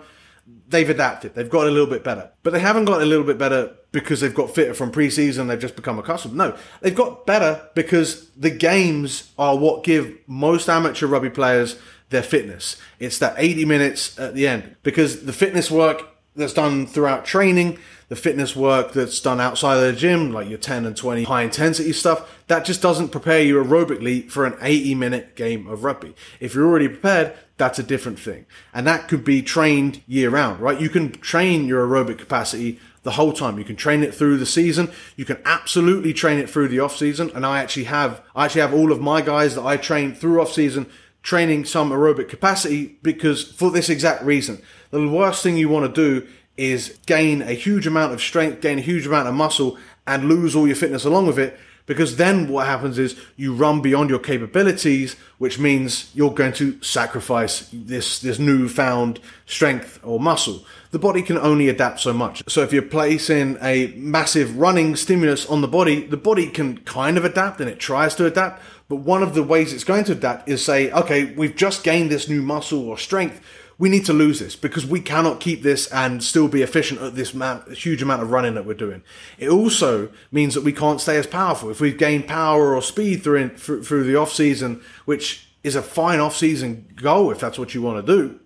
they've 0.67 0.89
adapted. 0.89 1.35
They've 1.35 1.49
got 1.49 1.67
a 1.67 1.71
little 1.71 1.87
bit 1.87 2.03
better. 2.03 2.31
But 2.41 2.53
they 2.53 2.59
haven't 2.59 2.85
got 2.85 3.03
a 3.03 3.05
little 3.05 3.25
bit 3.25 3.37
better 3.37 3.75
because 3.91 4.21
they've 4.21 4.33
got 4.33 4.53
fitter 4.53 4.73
from 4.73 4.91
preseason. 4.91 5.47
They've 5.47 5.59
just 5.59 5.75
become 5.75 5.99
accustomed. 5.99 6.35
No, 6.35 6.57
they've 6.81 6.95
got 6.95 7.25
better 7.25 7.69
because 7.75 8.29
the 8.31 8.49
games 8.49 9.31
are 9.37 9.57
what 9.57 9.83
give 9.83 10.17
most 10.27 10.69
amateur 10.69 11.07
rugby 11.07 11.29
players 11.29 11.77
their 12.09 12.23
fitness. 12.23 12.77
It's 12.99 13.17
that 13.19 13.35
80 13.37 13.65
minutes 13.65 14.17
at 14.19 14.35
the 14.35 14.47
end 14.47 14.75
because 14.83 15.25
the 15.25 15.33
fitness 15.33 15.71
work 15.71 16.07
that's 16.35 16.53
done 16.53 16.87
throughout 16.87 17.25
training, 17.25 17.77
the 18.07 18.15
fitness 18.15 18.55
work 18.55 18.93
that's 18.93 19.19
done 19.19 19.41
outside 19.41 19.75
of 19.75 19.81
the 19.81 19.99
gym, 19.99 20.31
like 20.31 20.47
your 20.47 20.57
10 20.57 20.85
and 20.85 20.95
20 20.95 21.23
high 21.23 21.43
intensity 21.43 21.91
stuff, 21.91 22.39
that 22.47 22.65
just 22.65 22.81
doesn't 22.81 23.09
prepare 23.09 23.41
you 23.41 23.61
aerobically 23.61 24.29
for 24.29 24.45
an 24.45 24.55
80 24.61 24.95
minute 24.95 25.35
game 25.35 25.67
of 25.67 25.83
rugby. 25.83 26.15
If 26.39 26.53
you're 26.53 26.67
already 26.67 26.87
prepared, 26.87 27.33
that's 27.57 27.79
a 27.79 27.83
different 27.83 28.19
thing. 28.19 28.45
And 28.73 28.87
that 28.87 29.07
could 29.07 29.23
be 29.23 29.41
trained 29.41 30.01
year 30.07 30.29
round, 30.29 30.59
right? 30.61 30.79
You 30.79 30.89
can 30.89 31.11
train 31.11 31.67
your 31.67 31.85
aerobic 31.85 32.17
capacity 32.17 32.79
the 33.03 33.11
whole 33.11 33.33
time. 33.33 33.57
You 33.57 33.65
can 33.65 33.75
train 33.75 34.03
it 34.03 34.13
through 34.13 34.37
the 34.37 34.45
season. 34.45 34.91
You 35.15 35.25
can 35.25 35.39
absolutely 35.45 36.13
train 36.13 36.39
it 36.39 36.49
through 36.49 36.67
the 36.67 36.79
off 36.79 36.95
season. 36.95 37.31
And 37.33 37.45
I 37.45 37.59
actually 37.59 37.85
have, 37.85 38.21
I 38.35 38.45
actually 38.45 38.61
have 38.61 38.73
all 38.73 38.91
of 38.91 39.01
my 39.01 39.21
guys 39.21 39.55
that 39.55 39.65
I 39.65 39.77
train 39.77 40.13
through 40.13 40.41
off 40.41 40.51
season 40.51 40.89
training 41.23 41.65
some 41.65 41.91
aerobic 41.91 42.29
capacity 42.29 42.97
because 43.03 43.51
for 43.51 43.69
this 43.71 43.89
exact 43.89 44.23
reason. 44.23 44.61
The 44.89 45.07
worst 45.07 45.43
thing 45.43 45.57
you 45.57 45.69
want 45.69 45.93
to 45.93 46.21
do 46.21 46.27
is 46.57 46.97
gain 47.05 47.41
a 47.41 47.53
huge 47.53 47.87
amount 47.87 48.13
of 48.13 48.21
strength, 48.21 48.61
gain 48.61 48.77
a 48.77 48.81
huge 48.81 49.05
amount 49.05 49.27
of 49.27 49.33
muscle, 49.33 49.77
and 50.05 50.25
lose 50.25 50.55
all 50.55 50.67
your 50.67 50.75
fitness 50.75 51.05
along 51.05 51.27
with 51.27 51.39
it. 51.39 51.57
Because 51.85 52.17
then 52.17 52.47
what 52.47 52.67
happens 52.67 52.97
is 52.97 53.19
you 53.35 53.53
run 53.53 53.81
beyond 53.81 54.09
your 54.09 54.19
capabilities, 54.19 55.15
which 55.39 55.59
means 55.59 56.11
you're 56.13 56.33
going 56.33 56.53
to 56.53 56.81
sacrifice 56.81 57.67
this, 57.73 58.19
this 58.19 58.39
newfound 58.39 59.19
strength 59.45 59.99
or 60.03 60.19
muscle. 60.19 60.63
The 60.91 60.99
body 60.99 61.21
can 61.21 61.37
only 61.37 61.69
adapt 61.69 62.01
so 62.01 62.11
much. 62.11 62.43
So 62.49 62.63
if 62.63 62.73
you're 62.73 62.81
placing 62.81 63.57
a 63.61 63.93
massive 63.95 64.57
running 64.57 64.97
stimulus 64.97 65.45
on 65.45 65.61
the 65.61 65.67
body, 65.67 66.05
the 66.05 66.17
body 66.17 66.47
can 66.47 66.79
kind 66.79 67.17
of 67.17 67.23
adapt 67.23 67.61
and 67.61 67.69
it 67.69 67.79
tries 67.79 68.13
to 68.15 68.25
adapt, 68.25 68.61
but 68.89 68.97
one 68.97 69.23
of 69.23 69.33
the 69.33 69.41
ways 69.41 69.71
it's 69.71 69.85
going 69.85 70.03
to 70.05 70.11
adapt 70.11 70.49
is 70.49 70.65
say, 70.65 70.91
okay, 70.91 71.33
we've 71.33 71.55
just 71.55 71.85
gained 71.85 72.11
this 72.11 72.27
new 72.27 72.41
muscle 72.41 72.89
or 72.89 72.97
strength. 72.97 73.39
We 73.77 73.87
need 73.87 74.05
to 74.07 74.13
lose 74.13 74.39
this 74.39 74.57
because 74.57 74.85
we 74.85 74.99
cannot 74.99 75.39
keep 75.39 75.63
this 75.63 75.87
and 75.93 76.21
still 76.21 76.49
be 76.49 76.61
efficient 76.61 77.01
at 77.01 77.15
this 77.15 77.33
amount, 77.33 77.71
huge 77.71 78.01
amount 78.01 78.21
of 78.21 78.29
running 78.29 78.55
that 78.55 78.65
we're 78.65 78.73
doing. 78.73 79.01
It 79.37 79.47
also 79.47 80.09
means 80.29 80.55
that 80.55 80.65
we 80.65 80.73
can't 80.73 80.99
stay 80.99 81.17
as 81.17 81.25
powerful. 81.25 81.69
If 81.69 81.79
we've 81.79 81.97
gained 81.97 82.27
power 82.27 82.75
or 82.75 82.81
speed 82.81 83.23
through, 83.23 83.55
through, 83.55 83.83
through 83.85 84.03
the 84.03 84.17
off 84.17 84.33
season, 84.33 84.83
which 85.05 85.47
is 85.63 85.75
a 85.75 85.81
fine 85.81 86.19
off 86.19 86.35
season 86.35 86.93
goal 86.95 87.31
if 87.31 87.39
that's 87.39 87.57
what 87.57 87.73
you 87.73 87.81
want 87.81 88.05
to 88.05 88.13
do, 88.15 88.39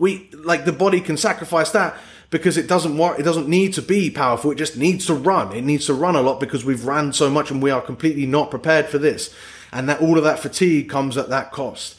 we 0.00 0.30
like 0.32 0.64
the 0.64 0.72
body 0.72 1.00
can 1.00 1.16
sacrifice 1.16 1.70
that 1.72 1.94
because 2.30 2.56
it 2.56 2.66
doesn't 2.66 2.96
want 2.96 3.20
it 3.20 3.22
doesn't 3.22 3.46
need 3.46 3.74
to 3.74 3.82
be 3.82 4.10
powerful. 4.10 4.50
It 4.50 4.56
just 4.56 4.76
needs 4.76 5.06
to 5.06 5.14
run. 5.14 5.54
It 5.54 5.62
needs 5.62 5.86
to 5.86 5.94
run 5.94 6.16
a 6.16 6.22
lot 6.22 6.40
because 6.40 6.64
we've 6.64 6.84
ran 6.84 7.12
so 7.12 7.30
much 7.30 7.50
and 7.50 7.62
we 7.62 7.70
are 7.70 7.82
completely 7.82 8.26
not 8.26 8.50
prepared 8.50 8.86
for 8.86 8.98
this. 8.98 9.32
And 9.70 9.88
that 9.88 10.00
all 10.00 10.16
of 10.16 10.24
that 10.24 10.40
fatigue 10.40 10.88
comes 10.88 11.16
at 11.16 11.28
that 11.28 11.52
cost. 11.52 11.96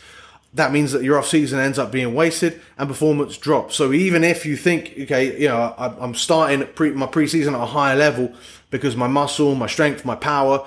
That 0.54 0.74
means 0.74 0.92
that 0.92 1.04
your 1.04 1.18
off 1.18 1.28
season 1.28 1.60
ends 1.60 1.80
up 1.80 1.92
being 1.92 2.14
wasted 2.14 2.60
and 2.78 2.90
performance 2.90 3.38
drops. 3.38 3.76
So 3.76 3.94
even 3.94 4.24
if 4.24 4.48
you 4.48 4.58
think 4.58 4.94
okay 5.02 5.40
you 5.40 5.48
know 5.48 5.74
i'm 5.78 6.16
starting 6.16 6.68
pre, 6.74 6.92
my 6.92 7.06
preseason 7.06 7.54
at 7.54 7.62
a 7.62 7.68
higher 7.68 7.96
level 7.96 8.34
because 8.72 8.96
my 8.96 9.08
muscle 9.08 9.54
my 9.54 9.68
strength 9.68 10.04
my 10.04 10.16
power 10.16 10.66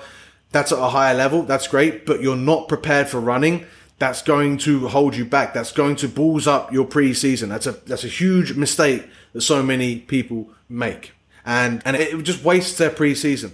that's 0.51 0.71
at 0.71 0.79
a 0.79 0.89
higher 0.89 1.13
level 1.13 1.43
that's 1.43 1.67
great 1.67 2.05
but 2.05 2.21
you're 2.21 2.37
not 2.37 2.69
prepared 2.69 3.09
for 3.09 3.19
running 3.19 3.65
that's 3.97 4.21
going 4.21 4.57
to 4.59 4.87
hold 4.87 5.15
you 5.15 5.25
back. 5.25 5.53
That's 5.53 5.71
going 5.71 5.95
to 5.97 6.07
balls 6.07 6.47
up 6.47 6.71
your 6.73 6.85
preseason. 6.85 7.49
That's 7.49 7.67
a 7.67 7.71
that's 7.71 8.03
a 8.03 8.09
huge 8.09 8.55
mistake 8.55 9.07
that 9.33 9.41
so 9.41 9.63
many 9.63 9.99
people 9.99 10.49
make. 10.69 11.13
And, 11.45 11.81
and 11.85 11.95
it 11.95 12.23
just 12.23 12.43
wastes 12.43 12.77
their 12.77 12.89
preseason. 12.89 13.51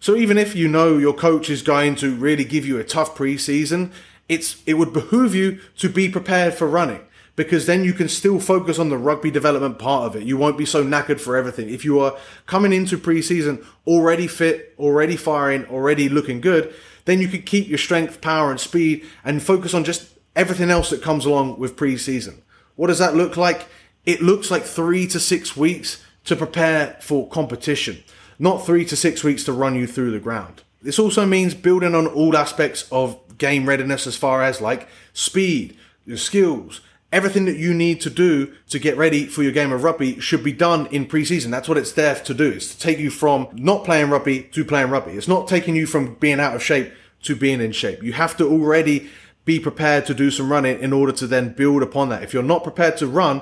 So 0.00 0.16
even 0.16 0.38
if 0.38 0.54
you 0.54 0.68
know 0.68 0.98
your 0.98 1.12
coach 1.12 1.50
is 1.50 1.62
going 1.62 1.96
to 1.96 2.14
really 2.14 2.44
give 2.44 2.66
you 2.66 2.78
a 2.78 2.84
tough 2.84 3.16
preseason, 3.16 3.92
it's, 4.28 4.62
it 4.66 4.74
would 4.74 4.92
behoove 4.92 5.34
you 5.34 5.60
to 5.78 5.88
be 5.88 6.08
prepared 6.08 6.54
for 6.54 6.66
running 6.66 7.00
because 7.36 7.66
then 7.66 7.84
you 7.84 7.92
can 7.92 8.08
still 8.08 8.40
focus 8.40 8.78
on 8.78 8.88
the 8.88 8.98
rugby 8.98 9.30
development 9.30 9.78
part 9.78 10.04
of 10.04 10.16
it. 10.16 10.24
You 10.24 10.36
won't 10.36 10.58
be 10.58 10.66
so 10.66 10.84
knackered 10.84 11.20
for 11.20 11.36
everything. 11.36 11.68
If 11.68 11.84
you 11.84 12.00
are 12.00 12.16
coming 12.46 12.72
into 12.72 12.98
preseason 12.98 13.64
already 13.86 14.26
fit, 14.26 14.74
already 14.78 15.16
firing, 15.16 15.64
already 15.66 16.08
looking 16.08 16.40
good, 16.40 16.74
then 17.08 17.22
you 17.22 17.28
could 17.28 17.46
keep 17.46 17.68
your 17.68 17.78
strength, 17.78 18.20
power, 18.20 18.50
and 18.50 18.60
speed 18.60 19.06
and 19.24 19.42
focus 19.42 19.72
on 19.72 19.82
just 19.82 20.18
everything 20.36 20.68
else 20.68 20.90
that 20.90 21.02
comes 21.02 21.24
along 21.24 21.58
with 21.58 21.74
preseason. 21.74 22.42
What 22.76 22.88
does 22.88 22.98
that 22.98 23.16
look 23.16 23.36
like? 23.38 23.66
It 24.04 24.20
looks 24.20 24.50
like 24.50 24.64
three 24.64 25.06
to 25.08 25.18
six 25.18 25.56
weeks 25.56 26.04
to 26.24 26.36
prepare 26.36 26.98
for 27.00 27.26
competition, 27.28 28.04
not 28.38 28.66
three 28.66 28.84
to 28.84 28.94
six 28.94 29.24
weeks 29.24 29.42
to 29.44 29.54
run 29.54 29.74
you 29.74 29.86
through 29.86 30.10
the 30.10 30.20
ground. 30.20 30.62
This 30.82 30.98
also 30.98 31.24
means 31.24 31.54
building 31.54 31.94
on 31.94 32.06
all 32.06 32.36
aspects 32.36 32.86
of 32.92 33.18
game 33.38 33.66
readiness 33.66 34.06
as 34.06 34.16
far 34.16 34.42
as 34.42 34.60
like 34.60 34.86
speed, 35.14 35.78
your 36.04 36.18
skills, 36.18 36.82
everything 37.12 37.46
that 37.46 37.56
you 37.56 37.72
need 37.72 38.00
to 38.02 38.10
do 38.10 38.54
to 38.68 38.78
get 38.78 38.96
ready 38.96 39.26
for 39.26 39.42
your 39.42 39.52
game 39.52 39.72
of 39.72 39.82
rugby 39.82 40.20
should 40.20 40.44
be 40.44 40.52
done 40.52 40.86
in 40.88 41.06
preseason. 41.06 41.50
That's 41.50 41.68
what 41.68 41.78
it's 41.78 41.92
there 41.92 42.14
to 42.14 42.34
do. 42.34 42.50
It's 42.50 42.74
to 42.74 42.78
take 42.78 42.98
you 42.98 43.10
from 43.10 43.48
not 43.52 43.84
playing 43.84 44.10
rugby 44.10 44.42
to 44.42 44.64
playing 44.64 44.90
rugby. 44.90 45.12
It's 45.12 45.28
not 45.28 45.48
taking 45.48 45.74
you 45.74 45.86
from 45.86 46.14
being 46.16 46.40
out 46.40 46.54
of 46.54 46.62
shape 46.62 46.92
to 47.22 47.34
being 47.34 47.60
in 47.60 47.72
shape. 47.72 48.02
You 48.02 48.12
have 48.12 48.36
to 48.36 48.46
already 48.46 49.08
be 49.44 49.58
prepared 49.58 50.04
to 50.06 50.14
do 50.14 50.30
some 50.30 50.52
running 50.52 50.78
in 50.80 50.92
order 50.92 51.12
to 51.12 51.26
then 51.26 51.54
build 51.54 51.82
upon 51.82 52.10
that. 52.10 52.22
If 52.22 52.34
you're 52.34 52.42
not 52.42 52.62
prepared 52.62 52.98
to 52.98 53.06
run, 53.06 53.40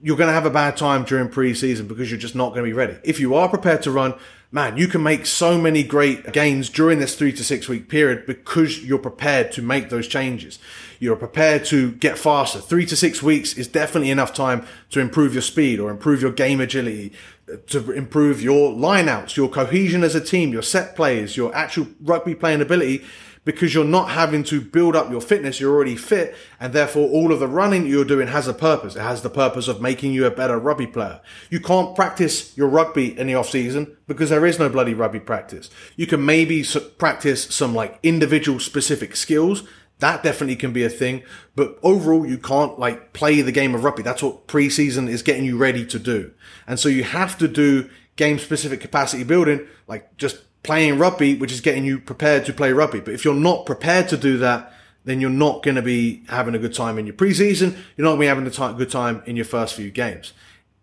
you're 0.00 0.16
going 0.16 0.28
to 0.28 0.34
have 0.34 0.46
a 0.46 0.50
bad 0.50 0.76
time 0.76 1.04
during 1.04 1.28
preseason 1.28 1.88
because 1.88 2.10
you're 2.10 2.20
just 2.20 2.36
not 2.36 2.50
going 2.50 2.64
to 2.64 2.68
be 2.68 2.72
ready. 2.72 2.96
If 3.02 3.18
you 3.18 3.34
are 3.34 3.48
prepared 3.48 3.82
to 3.82 3.90
run, 3.90 4.14
man, 4.52 4.76
you 4.76 4.88
can 4.88 5.02
make 5.02 5.26
so 5.26 5.58
many 5.58 5.82
great 5.82 6.32
gains 6.32 6.68
during 6.68 6.98
this 6.98 7.14
three 7.14 7.32
to 7.32 7.44
six 7.44 7.68
week 7.68 7.88
period 7.88 8.26
because 8.26 8.84
you're 8.84 8.98
prepared 8.98 9.52
to 9.52 9.62
make 9.62 9.90
those 9.90 10.08
changes. 10.08 10.58
You're 10.98 11.16
prepared 11.16 11.64
to 11.66 11.92
get 11.92 12.18
faster. 12.18 12.60
Three 12.60 12.84
to 12.86 12.96
six 12.96 13.22
weeks 13.22 13.54
is 13.54 13.68
definitely 13.68 14.10
enough 14.10 14.34
time 14.34 14.66
to 14.90 15.00
improve 15.00 15.32
your 15.32 15.42
speed 15.42 15.78
or 15.78 15.90
improve 15.90 16.20
your 16.20 16.32
game 16.32 16.60
agility, 16.60 17.12
uh, 17.50 17.56
to 17.68 17.92
improve 17.92 18.42
your 18.42 18.72
lineouts, 18.72 19.36
your 19.36 19.48
cohesion 19.48 20.02
as 20.02 20.14
a 20.14 20.20
team, 20.20 20.52
your 20.52 20.62
set 20.62 20.96
plays, 20.96 21.36
your 21.36 21.54
actual 21.54 21.86
rugby 22.00 22.34
playing 22.34 22.60
ability 22.60 23.04
because 23.52 23.74
you're 23.74 23.84
not 23.84 24.10
having 24.10 24.44
to 24.44 24.60
build 24.60 24.94
up 24.94 25.10
your 25.10 25.20
fitness. 25.20 25.60
You're 25.60 25.74
already 25.74 25.96
fit. 25.96 26.34
And 26.58 26.72
therefore 26.72 27.08
all 27.08 27.32
of 27.32 27.40
the 27.40 27.48
running 27.48 27.86
you're 27.86 28.04
doing 28.04 28.28
has 28.28 28.48
a 28.48 28.54
purpose. 28.54 28.96
It 28.96 29.02
has 29.02 29.22
the 29.22 29.30
purpose 29.30 29.68
of 29.68 29.80
making 29.80 30.12
you 30.12 30.26
a 30.26 30.30
better 30.30 30.58
rugby 30.58 30.86
player. 30.86 31.20
You 31.50 31.60
can't 31.60 31.94
practice 31.96 32.56
your 32.56 32.68
rugby 32.68 33.18
in 33.18 33.26
the 33.26 33.34
off 33.34 33.50
season 33.50 33.96
because 34.06 34.30
there 34.30 34.46
is 34.46 34.58
no 34.58 34.68
bloody 34.68 34.94
rugby 34.94 35.20
practice. 35.20 35.70
You 35.96 36.06
can 36.06 36.24
maybe 36.24 36.64
practice 36.98 37.44
some 37.44 37.74
like 37.74 37.98
individual 38.02 38.60
specific 38.60 39.16
skills. 39.16 39.64
That 39.98 40.22
definitely 40.22 40.56
can 40.56 40.72
be 40.72 40.84
a 40.84 40.88
thing. 40.88 41.22
But 41.54 41.78
overall, 41.82 42.26
you 42.26 42.38
can't 42.38 42.78
like 42.78 43.12
play 43.12 43.42
the 43.42 43.52
game 43.52 43.74
of 43.74 43.84
rugby. 43.84 44.02
That's 44.02 44.22
what 44.22 44.46
preseason 44.46 45.08
is 45.08 45.22
getting 45.22 45.44
you 45.44 45.56
ready 45.58 45.84
to 45.86 45.98
do. 45.98 46.32
And 46.66 46.80
so 46.80 46.88
you 46.88 47.04
have 47.04 47.36
to 47.38 47.48
do 47.48 47.90
game 48.16 48.38
specific 48.38 48.80
capacity 48.80 49.24
building, 49.24 49.66
like 49.86 50.16
just 50.16 50.38
playing 50.62 50.98
rugby, 50.98 51.36
which 51.36 51.52
is 51.52 51.60
getting 51.60 51.84
you 51.84 51.98
prepared 51.98 52.44
to 52.46 52.52
play 52.52 52.72
rugby. 52.72 53.00
But 53.00 53.14
if 53.14 53.24
you're 53.24 53.34
not 53.34 53.66
prepared 53.66 54.08
to 54.10 54.16
do 54.16 54.38
that, 54.38 54.72
then 55.04 55.20
you're 55.20 55.30
not 55.30 55.62
going 55.62 55.76
to 55.76 55.82
be 55.82 56.22
having 56.28 56.54
a 56.54 56.58
good 56.58 56.74
time 56.74 56.98
in 56.98 57.06
your 57.06 57.14
preseason. 57.14 57.76
You're 57.96 58.04
not 58.04 58.10
going 58.10 58.18
to 58.18 58.20
be 58.20 58.26
having 58.26 58.46
a 58.46 58.50
t- 58.50 58.78
good 58.78 58.90
time 58.90 59.22
in 59.26 59.36
your 59.36 59.46
first 59.46 59.74
few 59.74 59.90
games. 59.90 60.32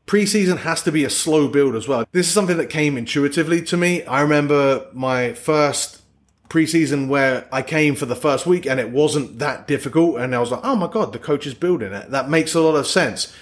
Preseason 0.07 0.59
has 0.59 0.81
to 0.83 0.91
be 0.91 1.03
a 1.03 1.09
slow 1.09 1.47
build 1.47 1.75
as 1.75 1.87
well. 1.87 2.05
This 2.11 2.27
is 2.27 2.33
something 2.33 2.57
that 2.57 2.67
came 2.67 2.97
intuitively 2.97 3.61
to 3.63 3.77
me. 3.77 4.03
I 4.05 4.21
remember 4.21 4.87
my 4.93 5.33
first 5.33 6.01
preseason 6.49 7.09
where 7.09 7.47
I 7.51 7.61
came 7.61 7.95
for 7.95 8.05
the 8.05 8.15
first 8.15 8.45
week 8.45 8.65
and 8.65 8.79
it 8.79 8.89
wasn't 8.89 9.39
that 9.39 9.67
difficult. 9.67 10.17
And 10.17 10.33
I 10.33 10.39
was 10.39 10.49
like, 10.49 10.61
oh 10.63 10.75
my 10.75 10.87
God, 10.87 11.11
the 11.11 11.19
coach 11.19 11.45
is 11.45 11.53
building 11.53 11.91
it. 11.91 12.09
That 12.09 12.29
makes 12.29 12.55
a 12.55 12.61
lot 12.61 12.75
of 12.75 12.87
sense. 12.87 13.35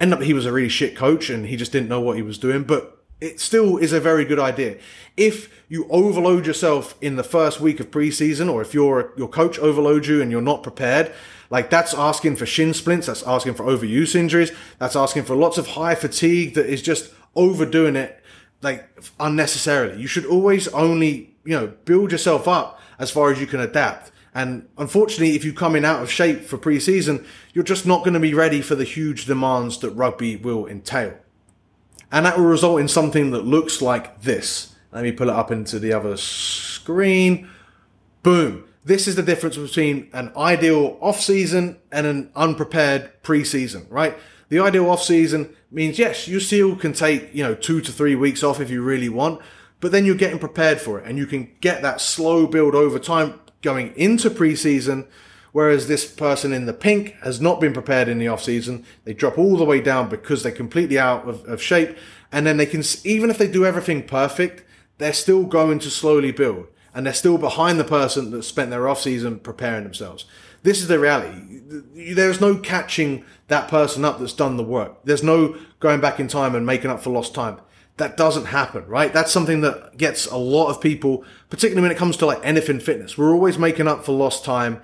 End 0.00 0.12
up, 0.12 0.20
he 0.20 0.34
was 0.34 0.44
a 0.44 0.52
really 0.52 0.68
shit 0.68 0.96
coach 0.96 1.30
and 1.30 1.46
he 1.46 1.56
just 1.56 1.72
didn't 1.72 1.88
know 1.88 2.00
what 2.00 2.16
he 2.16 2.22
was 2.22 2.36
doing. 2.36 2.64
But 2.64 2.97
it 3.20 3.40
still 3.40 3.76
is 3.76 3.92
a 3.92 4.00
very 4.00 4.24
good 4.24 4.38
idea. 4.38 4.78
If 5.16 5.64
you 5.68 5.86
overload 5.90 6.46
yourself 6.46 6.94
in 7.00 7.16
the 7.16 7.24
first 7.24 7.60
week 7.60 7.80
of 7.80 7.90
preseason, 7.90 8.52
or 8.52 8.62
if 8.62 8.74
your 8.74 9.12
your 9.16 9.28
coach 9.28 9.58
overloads 9.58 10.08
you 10.08 10.22
and 10.22 10.30
you're 10.30 10.40
not 10.40 10.62
prepared, 10.62 11.12
like 11.50 11.70
that's 11.70 11.94
asking 11.94 12.36
for 12.36 12.46
shin 12.46 12.74
splints, 12.74 13.06
that's 13.06 13.22
asking 13.24 13.54
for 13.54 13.64
overuse 13.64 14.14
injuries, 14.14 14.52
that's 14.78 14.96
asking 14.96 15.24
for 15.24 15.34
lots 15.34 15.58
of 15.58 15.68
high 15.68 15.94
fatigue 15.94 16.54
that 16.54 16.66
is 16.66 16.82
just 16.82 17.12
overdoing 17.34 17.96
it 17.96 18.22
like 18.62 18.88
unnecessarily. 19.20 20.00
You 20.00 20.06
should 20.06 20.26
always 20.26 20.68
only, 20.68 21.36
you 21.44 21.58
know, 21.58 21.68
build 21.84 22.12
yourself 22.12 22.48
up 22.48 22.80
as 22.98 23.10
far 23.10 23.30
as 23.30 23.40
you 23.40 23.46
can 23.46 23.60
adapt. 23.60 24.10
And 24.34 24.68
unfortunately, 24.76 25.34
if 25.34 25.44
you 25.44 25.52
come 25.52 25.74
in 25.74 25.84
out 25.84 26.02
of 26.02 26.10
shape 26.10 26.42
for 26.42 26.58
preseason, 26.58 27.24
you're 27.52 27.64
just 27.64 27.86
not 27.86 28.00
going 28.00 28.14
to 28.14 28.20
be 28.20 28.34
ready 28.34 28.60
for 28.60 28.74
the 28.74 28.84
huge 28.84 29.24
demands 29.26 29.78
that 29.78 29.90
rugby 29.90 30.36
will 30.36 30.66
entail. 30.66 31.14
And 32.10 32.24
that 32.24 32.38
will 32.38 32.46
result 32.46 32.80
in 32.80 32.88
something 32.88 33.30
that 33.32 33.44
looks 33.44 33.82
like 33.82 34.22
this. 34.22 34.74
Let 34.92 35.04
me 35.04 35.12
pull 35.12 35.28
it 35.28 35.34
up 35.34 35.50
into 35.50 35.78
the 35.78 35.92
other 35.92 36.16
screen. 36.16 37.50
Boom. 38.22 38.64
This 38.84 39.06
is 39.06 39.16
the 39.16 39.22
difference 39.22 39.58
between 39.58 40.08
an 40.14 40.32
ideal 40.34 40.96
off 41.00 41.20
season 41.20 41.78
and 41.92 42.06
an 42.06 42.30
unprepared 42.34 43.22
pre-season, 43.22 43.86
right? 43.90 44.16
The 44.48 44.60
ideal 44.60 44.88
off 44.88 45.02
season 45.02 45.54
means 45.70 45.98
yes, 45.98 46.26
you 46.26 46.40
still 46.40 46.74
can 46.74 46.94
take, 46.94 47.34
you 47.34 47.44
know, 47.44 47.54
two 47.54 47.82
to 47.82 47.92
three 47.92 48.14
weeks 48.14 48.42
off 48.42 48.60
if 48.60 48.70
you 48.70 48.82
really 48.82 49.10
want, 49.10 49.42
but 49.80 49.92
then 49.92 50.06
you're 50.06 50.14
getting 50.14 50.38
prepared 50.38 50.80
for 50.80 50.98
it 50.98 51.06
and 51.06 51.18
you 51.18 51.26
can 51.26 51.54
get 51.60 51.82
that 51.82 52.00
slow 52.00 52.46
build 52.46 52.74
over 52.74 52.98
time 52.98 53.38
going 53.60 53.94
into 53.94 54.30
pre-season 54.30 55.06
Whereas 55.52 55.88
this 55.88 56.10
person 56.10 56.52
in 56.52 56.66
the 56.66 56.72
pink 56.72 57.14
has 57.22 57.40
not 57.40 57.60
been 57.60 57.72
prepared 57.72 58.08
in 58.08 58.18
the 58.18 58.28
off 58.28 58.42
season. 58.42 58.84
They 59.04 59.14
drop 59.14 59.38
all 59.38 59.56
the 59.56 59.64
way 59.64 59.80
down 59.80 60.08
because 60.08 60.42
they're 60.42 60.52
completely 60.52 60.98
out 60.98 61.28
of, 61.28 61.44
of 61.46 61.62
shape. 61.62 61.96
And 62.30 62.46
then 62.46 62.58
they 62.58 62.66
can, 62.66 62.82
even 63.04 63.30
if 63.30 63.38
they 63.38 63.48
do 63.48 63.64
everything 63.64 64.06
perfect, 64.06 64.64
they're 64.98 65.12
still 65.12 65.44
going 65.44 65.78
to 65.80 65.90
slowly 65.90 66.32
build 66.32 66.66
and 66.94 67.06
they're 67.06 67.14
still 67.14 67.38
behind 67.38 67.78
the 67.78 67.84
person 67.84 68.30
that 68.32 68.42
spent 68.42 68.70
their 68.70 68.88
off 68.88 69.00
season 69.00 69.38
preparing 69.38 69.84
themselves. 69.84 70.24
This 70.62 70.80
is 70.80 70.88
the 70.88 70.98
reality. 70.98 71.60
There's 72.12 72.40
no 72.40 72.56
catching 72.56 73.24
that 73.46 73.68
person 73.68 74.04
up 74.04 74.18
that's 74.18 74.32
done 74.32 74.56
the 74.56 74.64
work. 74.64 75.04
There's 75.04 75.22
no 75.22 75.56
going 75.80 76.00
back 76.00 76.18
in 76.18 76.28
time 76.28 76.54
and 76.54 76.66
making 76.66 76.90
up 76.90 77.00
for 77.00 77.10
lost 77.10 77.34
time. 77.34 77.60
That 77.98 78.16
doesn't 78.16 78.46
happen, 78.46 78.86
right? 78.86 79.12
That's 79.12 79.32
something 79.32 79.60
that 79.60 79.96
gets 79.96 80.26
a 80.26 80.36
lot 80.36 80.70
of 80.70 80.80
people, 80.80 81.24
particularly 81.50 81.82
when 81.82 81.90
it 81.92 81.98
comes 81.98 82.16
to 82.18 82.26
like 82.26 82.40
anything 82.42 82.80
fitness. 82.80 83.16
We're 83.16 83.32
always 83.32 83.58
making 83.58 83.88
up 83.88 84.04
for 84.04 84.12
lost 84.12 84.44
time 84.44 84.80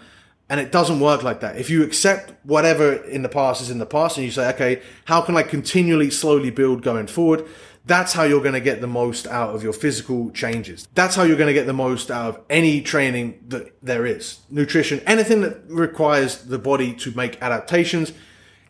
and 0.48 0.60
it 0.60 0.70
doesn't 0.70 1.00
work 1.00 1.22
like 1.22 1.40
that. 1.40 1.56
If 1.56 1.70
you 1.70 1.82
accept 1.82 2.32
whatever 2.44 2.94
in 2.94 3.22
the 3.22 3.28
past 3.28 3.62
is 3.62 3.70
in 3.70 3.78
the 3.78 3.86
past 3.86 4.18
and 4.18 4.26
you 4.26 4.30
say, 4.30 4.48
okay, 4.50 4.82
how 5.06 5.22
can 5.22 5.36
I 5.36 5.42
continually 5.42 6.10
slowly 6.10 6.50
build 6.50 6.82
going 6.82 7.06
forward? 7.06 7.46
That's 7.86 8.14
how 8.14 8.22
you're 8.22 8.40
going 8.42 8.54
to 8.54 8.60
get 8.60 8.80
the 8.80 8.86
most 8.86 9.26
out 9.26 9.54
of 9.54 9.62
your 9.62 9.74
physical 9.74 10.30
changes. 10.30 10.88
That's 10.94 11.16
how 11.16 11.22
you're 11.22 11.36
going 11.36 11.48
to 11.48 11.54
get 11.54 11.66
the 11.66 11.74
most 11.74 12.10
out 12.10 12.34
of 12.34 12.40
any 12.48 12.80
training 12.80 13.44
that 13.48 13.74
there 13.82 14.06
is. 14.06 14.40
Nutrition, 14.50 15.00
anything 15.00 15.42
that 15.42 15.62
requires 15.68 16.44
the 16.44 16.58
body 16.58 16.94
to 16.94 17.14
make 17.14 17.42
adaptations. 17.42 18.12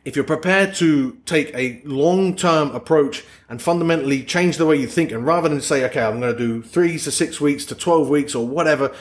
If 0.05 0.17
you're 0.17 0.25
prepared 0.25 0.75
to 0.77 1.17
take 1.27 1.55
a 1.55 1.81
long-term 1.85 2.73
approach 2.73 3.25
and 3.49 3.63
fundamentally 3.63 4.23
change 4.25 4.59
the 4.59 4.67
way 4.67 4.77
you 4.77 4.87
think, 4.89 5.13
and 5.13 5.25
rather 5.25 5.49
than 5.49 5.61
say, 5.61 5.85
okay, 5.87 6.03
I'm 6.03 6.21
going 6.21 6.33
to 6.33 6.39
do 6.39 6.63
three 6.63 6.99
to 6.99 7.11
six 7.11 7.41
weeks 7.41 7.65
to 7.67 7.75
12 7.75 8.09
weeks 8.09 8.35
or 8.35 8.47
whatever, 8.47 8.95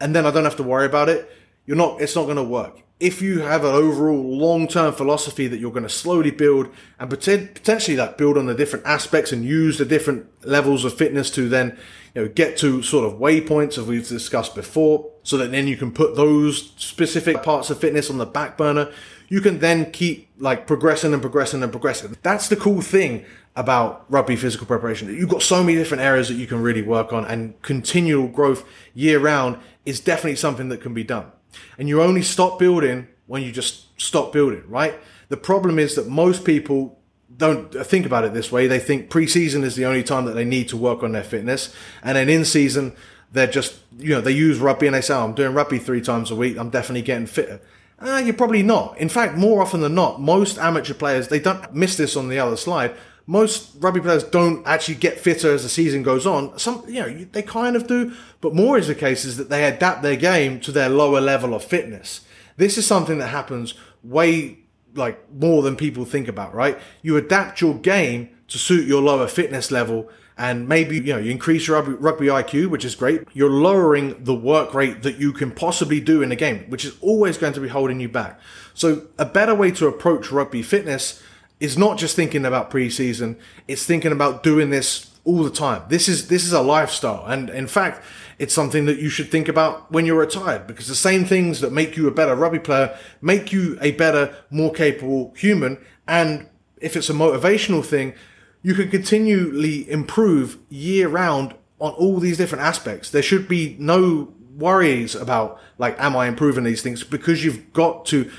and 0.00 0.16
then 0.16 0.24
I 0.24 0.30
don't 0.30 0.44
have 0.44 0.56
to 0.56 0.62
worry 0.62 0.86
about 0.86 1.08
it, 1.08 1.30
you're 1.68 1.76
not, 1.76 2.00
it's 2.00 2.16
not 2.16 2.24
going 2.24 2.36
to 2.36 2.42
work. 2.42 2.80
If 2.98 3.20
you 3.20 3.40
have 3.40 3.62
an 3.62 3.74
overall 3.74 4.38
long-term 4.38 4.94
philosophy 4.94 5.46
that 5.48 5.60
you're 5.60 5.70
going 5.70 5.82
to 5.82 5.90
slowly 5.90 6.30
build 6.30 6.70
and 6.98 7.10
potentially 7.10 7.94
like 7.94 8.16
build 8.16 8.38
on 8.38 8.46
the 8.46 8.54
different 8.54 8.86
aspects 8.86 9.32
and 9.32 9.44
use 9.44 9.76
the 9.76 9.84
different 9.84 10.26
levels 10.46 10.86
of 10.86 10.94
fitness 10.94 11.30
to 11.32 11.46
then, 11.46 11.78
you 12.14 12.22
know, 12.22 12.28
get 12.28 12.56
to 12.56 12.82
sort 12.82 13.04
of 13.04 13.20
waypoints 13.20 13.76
as 13.76 13.84
we've 13.84 14.08
discussed 14.08 14.54
before, 14.54 15.12
so 15.22 15.36
that 15.36 15.50
then 15.50 15.68
you 15.68 15.76
can 15.76 15.92
put 15.92 16.16
those 16.16 16.72
specific 16.78 17.42
parts 17.42 17.68
of 17.68 17.78
fitness 17.78 18.08
on 18.08 18.16
the 18.16 18.24
back 18.24 18.56
burner. 18.56 18.90
You 19.28 19.42
can 19.42 19.58
then 19.58 19.92
keep 19.92 20.30
like 20.38 20.66
progressing 20.66 21.12
and 21.12 21.20
progressing 21.20 21.62
and 21.62 21.70
progressing. 21.70 22.16
That's 22.22 22.48
the 22.48 22.56
cool 22.56 22.80
thing 22.80 23.26
about 23.56 24.06
rugby 24.08 24.36
physical 24.36 24.66
preparation. 24.66 25.14
You've 25.14 25.28
got 25.28 25.42
so 25.42 25.62
many 25.62 25.76
different 25.76 26.02
areas 26.02 26.28
that 26.28 26.36
you 26.36 26.46
can 26.46 26.62
really 26.62 26.82
work 26.82 27.12
on 27.12 27.26
and 27.26 27.60
continual 27.60 28.26
growth 28.26 28.64
year 28.94 29.18
round 29.18 29.58
is 29.84 30.00
definitely 30.00 30.36
something 30.36 30.70
that 30.70 30.80
can 30.80 30.94
be 30.94 31.04
done. 31.04 31.30
And 31.78 31.88
you 31.88 32.02
only 32.02 32.22
stop 32.22 32.58
building 32.58 33.08
when 33.26 33.42
you 33.42 33.52
just 33.52 34.00
stop 34.00 34.32
building, 34.32 34.64
right? 34.68 34.94
The 35.28 35.36
problem 35.36 35.78
is 35.78 35.94
that 35.96 36.08
most 36.08 36.44
people 36.44 36.98
don't 37.36 37.72
think 37.86 38.06
about 38.06 38.24
it 38.24 38.34
this 38.34 38.50
way. 38.50 38.66
They 38.66 38.78
think 38.78 39.10
preseason 39.10 39.62
is 39.62 39.76
the 39.76 39.84
only 39.84 40.02
time 40.02 40.24
that 40.24 40.32
they 40.32 40.44
need 40.44 40.68
to 40.70 40.76
work 40.76 41.02
on 41.02 41.12
their 41.12 41.22
fitness. 41.22 41.74
And 42.02 42.16
then 42.16 42.28
in 42.28 42.44
season, 42.44 42.94
they're 43.32 43.46
just, 43.46 43.76
you 43.98 44.10
know, 44.10 44.20
they 44.20 44.32
use 44.32 44.58
rugby 44.58 44.86
and 44.86 44.94
they 44.94 45.02
say, 45.02 45.14
oh, 45.14 45.24
I'm 45.24 45.34
doing 45.34 45.54
rugby 45.54 45.78
three 45.78 46.00
times 46.00 46.30
a 46.30 46.34
week. 46.36 46.58
I'm 46.58 46.70
definitely 46.70 47.02
getting 47.02 47.26
fitter. 47.26 47.60
Uh, 48.00 48.22
you're 48.24 48.34
probably 48.34 48.62
not. 48.62 48.96
In 48.98 49.08
fact, 49.08 49.36
more 49.36 49.60
often 49.60 49.80
than 49.80 49.94
not, 49.94 50.20
most 50.20 50.56
amateur 50.58 50.94
players, 50.94 51.28
they 51.28 51.40
don't 51.40 51.74
miss 51.74 51.96
this 51.96 52.16
on 52.16 52.28
the 52.28 52.38
other 52.38 52.56
slide 52.56 52.94
most 53.28 53.72
rugby 53.80 54.00
players 54.00 54.24
don't 54.24 54.66
actually 54.66 54.94
get 54.94 55.20
fitter 55.20 55.52
as 55.52 55.62
the 55.62 55.68
season 55.68 56.02
goes 56.02 56.26
on. 56.26 56.58
Some, 56.58 56.82
you 56.88 57.02
know, 57.02 57.26
they 57.32 57.42
kind 57.42 57.76
of 57.76 57.86
do, 57.86 58.14
but 58.40 58.54
more 58.54 58.78
is 58.78 58.86
the 58.88 58.94
case 58.94 59.26
is 59.26 59.36
that 59.36 59.50
they 59.50 59.66
adapt 59.66 60.00
their 60.02 60.16
game 60.16 60.60
to 60.60 60.72
their 60.72 60.88
lower 60.88 61.20
level 61.20 61.52
of 61.52 61.62
fitness. 61.62 62.22
This 62.56 62.78
is 62.78 62.86
something 62.86 63.18
that 63.18 63.28
happens 63.28 63.74
way 64.02 64.60
like 64.94 65.30
more 65.30 65.62
than 65.62 65.76
people 65.76 66.06
think 66.06 66.26
about, 66.26 66.54
right? 66.54 66.78
You 67.02 67.18
adapt 67.18 67.60
your 67.60 67.74
game 67.74 68.30
to 68.48 68.56
suit 68.56 68.88
your 68.88 69.02
lower 69.02 69.28
fitness 69.28 69.70
level 69.70 70.08
and 70.38 70.66
maybe 70.66 70.96
you 70.96 71.12
know 71.12 71.18
you 71.18 71.30
increase 71.30 71.66
your 71.66 71.82
rugby 71.82 72.28
IQ, 72.28 72.68
which 72.68 72.84
is 72.84 72.94
great. 72.94 73.24
You're 73.34 73.50
lowering 73.50 74.24
the 74.24 74.34
work 74.34 74.72
rate 74.72 75.02
that 75.02 75.18
you 75.18 75.34
can 75.34 75.50
possibly 75.50 76.00
do 76.00 76.22
in 76.22 76.32
a 76.32 76.36
game, 76.36 76.64
which 76.70 76.86
is 76.86 76.96
always 77.02 77.36
going 77.36 77.52
to 77.52 77.60
be 77.60 77.68
holding 77.68 78.00
you 78.00 78.08
back. 78.08 78.40
So 78.72 79.08
a 79.18 79.26
better 79.26 79.54
way 79.54 79.70
to 79.72 79.86
approach 79.86 80.32
rugby 80.32 80.62
fitness 80.62 81.22
is 81.60 81.76
not 81.76 81.98
just 81.98 82.16
thinking 82.16 82.44
about 82.44 82.70
preseason; 82.70 83.36
it's 83.66 83.84
thinking 83.84 84.12
about 84.12 84.42
doing 84.42 84.70
this 84.70 85.18
all 85.24 85.42
the 85.42 85.50
time. 85.50 85.82
This 85.88 86.08
is 86.08 86.28
this 86.28 86.44
is 86.44 86.52
a 86.52 86.62
lifestyle, 86.62 87.24
and 87.26 87.50
in 87.50 87.66
fact, 87.66 88.04
it's 88.38 88.54
something 88.54 88.86
that 88.86 88.98
you 88.98 89.08
should 89.08 89.30
think 89.30 89.48
about 89.48 89.90
when 89.90 90.06
you're 90.06 90.18
retired 90.18 90.66
because 90.66 90.86
the 90.86 90.94
same 90.94 91.24
things 91.24 91.60
that 91.60 91.72
make 91.72 91.96
you 91.96 92.06
a 92.06 92.12
better 92.12 92.34
rugby 92.34 92.60
player 92.60 92.96
make 93.20 93.52
you 93.52 93.76
a 93.80 93.92
better, 93.92 94.34
more 94.50 94.72
capable 94.72 95.34
human. 95.36 95.78
And 96.06 96.48
if 96.80 96.96
it's 96.96 97.10
a 97.10 97.14
motivational 97.14 97.84
thing, 97.84 98.14
you 98.62 98.74
can 98.74 98.90
continually 98.90 99.90
improve 99.90 100.58
year 100.68 101.08
round 101.08 101.54
on 101.80 101.92
all 101.92 102.18
these 102.18 102.38
different 102.38 102.64
aspects. 102.64 103.10
There 103.10 103.22
should 103.22 103.48
be 103.48 103.76
no 103.78 104.32
worries 104.56 105.14
about 105.14 105.60
like, 105.78 105.98
am 106.00 106.16
I 106.16 106.26
improving 106.26 106.64
these 106.64 106.82
things? 106.82 107.04
Because 107.04 107.44
you've 107.44 107.72
got 107.72 108.06
to, 108.06 108.30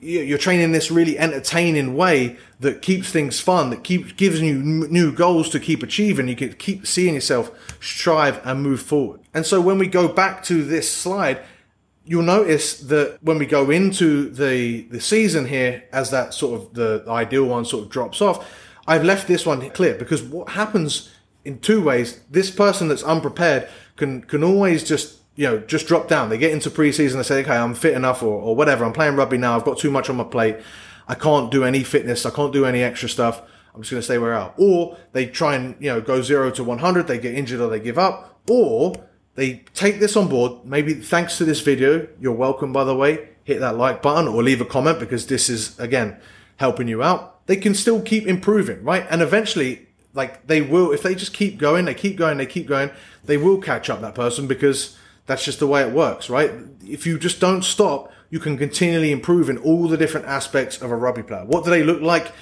you're 0.00 0.38
training 0.38 0.72
this 0.72 0.90
really 0.90 1.18
entertaining 1.18 1.94
way 1.94 2.36
that 2.60 2.82
keeps 2.82 3.10
things 3.10 3.40
fun, 3.40 3.70
that 3.70 3.84
keeps 3.84 4.12
gives 4.12 4.40
you 4.40 4.54
new 4.62 5.12
goals 5.12 5.48
to 5.50 5.60
keep 5.60 5.82
achieving. 5.82 6.28
You 6.28 6.36
can 6.36 6.52
keep 6.54 6.86
seeing 6.86 7.14
yourself 7.14 7.50
strive 7.80 8.44
and 8.46 8.62
move 8.62 8.82
forward. 8.82 9.20
And 9.34 9.44
so 9.44 9.60
when 9.60 9.78
we 9.78 9.86
go 9.86 10.08
back 10.08 10.42
to 10.44 10.62
this 10.62 10.90
slide, 10.90 11.42
you'll 12.04 12.22
notice 12.22 12.80
that 12.80 13.18
when 13.22 13.38
we 13.38 13.46
go 13.46 13.70
into 13.70 14.30
the 14.30 14.82
the 14.82 15.00
season 15.00 15.46
here, 15.46 15.84
as 15.92 16.10
that 16.10 16.34
sort 16.34 16.60
of 16.60 16.74
the 16.74 17.04
ideal 17.08 17.44
one 17.44 17.64
sort 17.64 17.84
of 17.84 17.90
drops 17.90 18.20
off, 18.20 18.48
I've 18.86 19.04
left 19.04 19.28
this 19.28 19.46
one 19.46 19.68
clear 19.70 19.94
because 19.94 20.22
what 20.22 20.50
happens 20.50 21.10
in 21.44 21.58
two 21.60 21.82
ways, 21.82 22.20
this 22.30 22.50
person 22.50 22.88
that's 22.88 23.02
unprepared 23.02 23.68
can 23.96 24.22
can 24.22 24.42
always 24.42 24.82
just 24.82 25.19
you 25.36 25.46
know 25.46 25.58
just 25.58 25.86
drop 25.86 26.08
down. 26.08 26.28
They 26.28 26.38
get 26.38 26.52
into 26.52 26.70
preseason, 26.70 27.14
they 27.14 27.22
say, 27.22 27.40
okay, 27.42 27.56
I'm 27.56 27.74
fit 27.74 27.94
enough 27.94 28.22
or, 28.22 28.40
or 28.40 28.56
whatever. 28.56 28.84
I'm 28.84 28.92
playing 28.92 29.16
rugby 29.16 29.38
now. 29.38 29.56
I've 29.56 29.64
got 29.64 29.78
too 29.78 29.90
much 29.90 30.10
on 30.10 30.16
my 30.16 30.24
plate. 30.24 30.56
I 31.08 31.14
can't 31.14 31.50
do 31.50 31.64
any 31.64 31.82
fitness. 31.82 32.24
I 32.24 32.30
can't 32.30 32.52
do 32.52 32.64
any 32.64 32.82
extra 32.82 33.08
stuff. 33.08 33.42
I'm 33.74 33.82
just 33.82 33.90
going 33.90 34.00
to 34.00 34.04
stay 34.04 34.18
where 34.18 34.34
I 34.34 34.46
am. 34.46 34.52
Or 34.56 34.96
they 35.12 35.26
try 35.26 35.54
and 35.54 35.76
you 35.80 35.90
know 35.90 36.00
go 36.00 36.22
zero 36.22 36.50
to 36.52 36.64
100. 36.64 37.06
They 37.06 37.18
get 37.18 37.34
injured 37.34 37.60
or 37.60 37.68
they 37.68 37.80
give 37.80 37.98
up. 37.98 38.40
Or 38.48 38.94
they 39.34 39.64
take 39.74 40.00
this 40.00 40.16
on 40.16 40.28
board. 40.28 40.64
Maybe 40.64 40.94
thanks 40.94 41.38
to 41.38 41.44
this 41.44 41.60
video, 41.60 42.08
you're 42.20 42.32
welcome. 42.32 42.72
By 42.72 42.84
the 42.84 42.96
way, 42.96 43.30
hit 43.44 43.60
that 43.60 43.76
like 43.76 44.02
button 44.02 44.28
or 44.28 44.42
leave 44.42 44.60
a 44.60 44.64
comment 44.64 44.98
because 44.98 45.26
this 45.26 45.48
is 45.48 45.78
again 45.78 46.18
helping 46.56 46.88
you 46.88 47.02
out 47.02 47.40
they 47.50 47.56
can 47.56 47.74
still 47.74 48.00
keep 48.00 48.28
improving, 48.28 48.80
right? 48.84 49.04
And 49.10 49.20
eventually, 49.22 49.88
like 50.14 50.46
they 50.46 50.62
will, 50.62 50.92
if 50.92 51.02
they 51.02 51.16
just 51.16 51.32
keep 51.32 51.58
going, 51.58 51.84
they 51.84 51.94
keep 51.94 52.16
going, 52.16 52.38
they 52.38 52.46
keep 52.46 52.68
going, 52.68 52.92
they 53.24 53.36
will 53.36 53.60
catch 53.60 53.90
up 53.90 54.00
that 54.02 54.14
person 54.14 54.46
because 54.46 54.96
that's 55.30 55.44
just 55.44 55.60
the 55.60 55.66
way 55.66 55.82
it 55.82 55.92
works, 55.92 56.28
right? 56.28 56.50
If 56.84 57.06
you 57.06 57.16
just 57.16 57.38
don't 57.38 57.62
stop, 57.62 58.12
you 58.30 58.40
can 58.40 58.58
continually 58.58 59.12
improve 59.12 59.48
in 59.48 59.58
all 59.58 59.86
the 59.86 59.96
different 59.96 60.26
aspects 60.26 60.82
of 60.82 60.90
a 60.90 60.96
rugby 60.96 61.22
player. 61.22 61.44
What 61.44 61.64
do 61.64 61.70
they 61.70 61.84
look 61.84 62.02
like? 62.02 62.32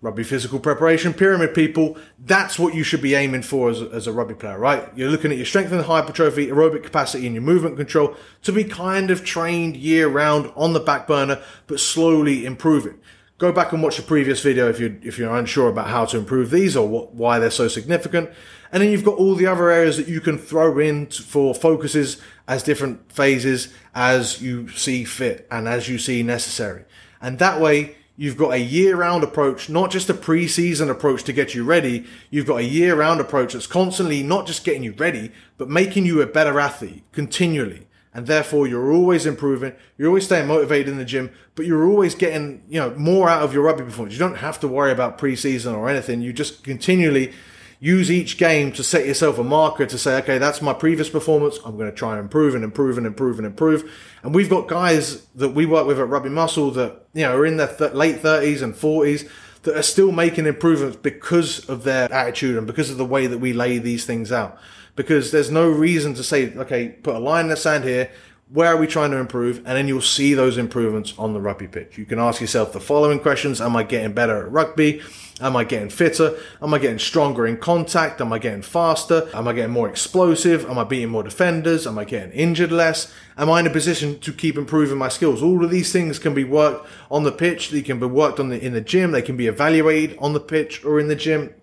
Rugby 0.00 0.22
physical 0.22 0.60
preparation, 0.60 1.12
pyramid 1.12 1.54
people. 1.54 1.98
That's 2.18 2.56
what 2.56 2.72
you 2.74 2.84
should 2.84 3.02
be 3.02 3.16
aiming 3.16 3.42
for 3.42 3.68
as 3.68 3.82
a, 3.82 3.86
as 3.90 4.06
a 4.06 4.12
rugby 4.12 4.34
player, 4.34 4.58
right? 4.58 4.88
You're 4.94 5.10
looking 5.10 5.32
at 5.32 5.38
your 5.38 5.44
strength 5.44 5.72
and 5.72 5.84
hypertrophy, 5.84 6.46
aerobic 6.46 6.84
capacity, 6.84 7.26
and 7.26 7.34
your 7.34 7.42
movement 7.42 7.76
control 7.76 8.14
to 8.42 8.52
be 8.52 8.62
kind 8.62 9.10
of 9.10 9.24
trained 9.24 9.76
year 9.76 10.08
round 10.08 10.52
on 10.54 10.72
the 10.72 10.80
back 10.80 11.08
burner, 11.08 11.42
but 11.66 11.80
slowly 11.80 12.46
improving 12.46 13.00
go 13.38 13.50
back 13.50 13.72
and 13.72 13.82
watch 13.82 13.96
the 13.96 14.02
previous 14.02 14.42
video 14.42 14.68
if 14.68 14.78
you're 14.78 14.94
if 15.02 15.18
you're 15.18 15.34
unsure 15.34 15.70
about 15.70 15.88
how 15.88 16.04
to 16.04 16.18
improve 16.18 16.50
these 16.50 16.76
or 16.76 16.86
what, 16.86 17.14
why 17.14 17.38
they're 17.38 17.50
so 17.50 17.66
significant. 17.66 18.30
And 18.72 18.82
then 18.82 18.90
you've 18.90 19.04
got 19.04 19.16
all 19.16 19.34
the 19.34 19.46
other 19.46 19.70
areas 19.70 19.96
that 19.96 20.08
you 20.08 20.20
can 20.20 20.38
throw 20.38 20.78
in 20.78 21.06
for 21.06 21.54
focuses 21.54 22.20
as 22.46 22.62
different 22.62 23.10
phases 23.12 23.72
as 23.94 24.40
you 24.40 24.68
see 24.68 25.04
fit 25.04 25.46
and 25.50 25.66
as 25.68 25.88
you 25.88 25.98
see 25.98 26.22
necessary. 26.22 26.84
And 27.20 27.38
that 27.38 27.60
way 27.60 27.96
you've 28.16 28.36
got 28.36 28.52
a 28.52 28.58
year-round 28.58 29.24
approach, 29.24 29.68
not 29.68 29.90
just 29.90 30.10
a 30.10 30.14
pre-season 30.14 30.90
approach 30.90 31.24
to 31.24 31.32
get 31.32 31.54
you 31.54 31.64
ready. 31.64 32.06
You've 32.30 32.46
got 32.46 32.60
a 32.60 32.64
year-round 32.64 33.20
approach 33.20 33.54
that's 33.54 33.66
constantly 33.66 34.22
not 34.22 34.46
just 34.46 34.64
getting 34.64 34.84
you 34.84 34.92
ready, 34.92 35.32
but 35.58 35.68
making 35.68 36.06
you 36.06 36.20
a 36.22 36.26
better 36.26 36.60
athlete 36.60 37.02
continually 37.12 37.86
and 38.12 38.26
therefore 38.26 38.66
you're 38.66 38.92
always 38.92 39.26
improving. 39.26 39.72
You're 39.96 40.08
always 40.08 40.24
staying 40.24 40.48
motivated 40.48 40.88
in 40.88 40.98
the 40.98 41.04
gym, 41.04 41.30
but 41.54 41.66
you're 41.66 41.86
always 41.88 42.14
getting 42.14 42.62
you 42.68 42.80
know 42.80 42.90
more 42.96 43.28
out 43.28 43.42
of 43.42 43.54
your 43.54 43.62
rugby 43.62 43.84
performance. 43.84 44.14
You 44.14 44.18
don't 44.18 44.38
have 44.38 44.58
to 44.60 44.68
worry 44.68 44.92
about 44.92 45.18
preseason 45.18 45.76
or 45.76 45.88
anything. 45.88 46.20
You 46.20 46.32
just 46.32 46.64
continually 46.64 47.32
use 47.80 48.10
each 48.10 48.36
game 48.36 48.70
to 48.72 48.84
set 48.84 49.06
yourself 49.06 49.38
a 49.38 49.44
marker 49.44 49.86
to 49.86 49.98
say, 49.98 50.16
okay, 50.18 50.36
that's 50.36 50.60
my 50.60 50.74
previous 50.74 51.08
performance. 51.08 51.58
I'm 51.64 51.76
going 51.78 51.90
to 51.90 51.96
try 51.96 52.12
and 52.12 52.20
improve 52.20 52.54
and 52.54 52.62
improve 52.62 52.98
and 52.98 53.06
improve 53.06 53.38
and 53.38 53.46
improve. 53.46 53.90
And 54.22 54.34
we've 54.34 54.50
got 54.50 54.68
guys 54.68 55.22
that 55.34 55.50
we 55.50 55.64
work 55.64 55.86
with 55.86 55.98
at 55.98 56.06
Rugby 56.06 56.28
Muscle 56.28 56.70
that 56.72 57.06
you 57.14 57.22
know 57.22 57.36
are 57.36 57.46
in 57.46 57.56
their 57.56 57.74
th- 57.74 57.94
late 57.94 58.22
30s 58.22 58.62
and 58.62 58.74
40s 58.74 59.28
that 59.62 59.76
are 59.76 59.82
still 59.82 60.12
making 60.12 60.46
improvements 60.46 60.98
because 60.98 61.68
of 61.68 61.84
their 61.84 62.12
attitude 62.12 62.56
and 62.56 62.66
because 62.66 62.90
of 62.90 62.98
the 62.98 63.04
way 63.04 63.26
that 63.26 63.38
we 63.38 63.52
lay 63.52 63.78
these 63.78 64.04
things 64.04 64.30
out 64.30 64.58
because 64.96 65.30
there's 65.30 65.50
no 65.50 65.68
reason 65.68 66.14
to 66.14 66.22
say, 66.22 66.54
okay, 66.56 66.88
put 66.88 67.14
a 67.14 67.18
line 67.18 67.46
in 67.46 67.50
the 67.50 67.56
sand 67.56 67.84
here. 67.84 68.10
Where 68.52 68.74
are 68.74 68.76
we 68.76 68.88
trying 68.88 69.12
to 69.12 69.16
improve? 69.18 69.58
And 69.58 69.68
then 69.68 69.86
you'll 69.86 70.00
see 70.00 70.34
those 70.34 70.58
improvements 70.58 71.14
on 71.16 71.34
the 71.34 71.40
rugby 71.40 71.68
pitch. 71.68 71.96
You 71.96 72.04
can 72.04 72.18
ask 72.18 72.40
yourself 72.40 72.72
the 72.72 72.80
following 72.80 73.20
questions. 73.20 73.60
Am 73.60 73.76
I 73.76 73.84
getting 73.84 74.12
better 74.12 74.44
at 74.44 74.50
rugby? 74.50 75.02
Am 75.40 75.54
I 75.54 75.62
getting 75.62 75.88
fitter? 75.88 76.36
Am 76.60 76.74
I 76.74 76.80
getting 76.80 76.98
stronger 76.98 77.46
in 77.46 77.58
contact? 77.58 78.20
Am 78.20 78.32
I 78.32 78.40
getting 78.40 78.62
faster? 78.62 79.28
Am 79.32 79.46
I 79.46 79.52
getting 79.52 79.70
more 79.70 79.88
explosive? 79.88 80.68
Am 80.68 80.78
I 80.78 80.84
beating 80.84 81.10
more 81.10 81.22
defenders? 81.22 81.86
Am 81.86 81.96
I 81.96 82.04
getting 82.04 82.32
injured 82.32 82.72
less? 82.72 83.14
Am 83.38 83.48
I 83.48 83.60
in 83.60 83.68
a 83.68 83.70
position 83.70 84.18
to 84.18 84.32
keep 84.32 84.58
improving 84.58 84.98
my 84.98 85.08
skills? 85.08 85.42
All 85.42 85.64
of 85.64 85.70
these 85.70 85.92
things 85.92 86.18
can 86.18 86.34
be 86.34 86.44
worked 86.44 86.88
on 87.08 87.22
the 87.22 87.32
pitch. 87.32 87.70
They 87.70 87.82
can 87.82 88.00
be 88.00 88.06
worked 88.06 88.40
on 88.40 88.48
the, 88.48 88.58
in 88.60 88.72
the 88.72 88.80
gym. 88.80 89.12
They 89.12 89.22
can 89.22 89.36
be 89.36 89.46
evaluated 89.46 90.18
on 90.18 90.32
the 90.32 90.40
pitch 90.40 90.84
or 90.84 90.98
in 90.98 91.06
the 91.06 91.14
gym. 91.14 91.54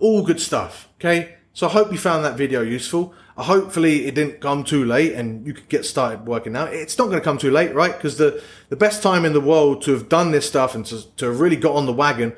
All 0.00 0.24
good 0.24 0.40
stuff. 0.40 0.88
Okay. 0.98 1.36
So 1.54 1.68
I 1.68 1.70
hope 1.70 1.92
you 1.92 1.96
found 1.96 2.24
that 2.24 2.36
video 2.36 2.60
useful. 2.60 3.14
Hopefully 3.36 4.06
it 4.06 4.14
didn't 4.14 4.40
come 4.40 4.64
too 4.64 4.84
late 4.84 5.12
and 5.12 5.46
you 5.46 5.52
could 5.52 5.68
get 5.68 5.84
started 5.84 6.26
working 6.26 6.52
now. 6.52 6.64
It's 6.64 6.96
not 6.96 7.06
going 7.06 7.18
to 7.18 7.24
come 7.24 7.36
too 7.36 7.50
late, 7.50 7.74
right? 7.74 7.94
Because 7.94 8.16
the, 8.16 8.42
the 8.70 8.76
best 8.76 9.02
time 9.02 9.26
in 9.26 9.34
the 9.34 9.40
world 9.40 9.82
to 9.82 9.92
have 9.92 10.08
done 10.08 10.30
this 10.30 10.48
stuff 10.48 10.74
and 10.74 10.86
to, 10.86 11.14
to 11.16 11.26
have 11.26 11.40
really 11.40 11.56
got 11.56 11.74
on 11.74 11.84
the 11.84 11.92
wagon 11.92 12.34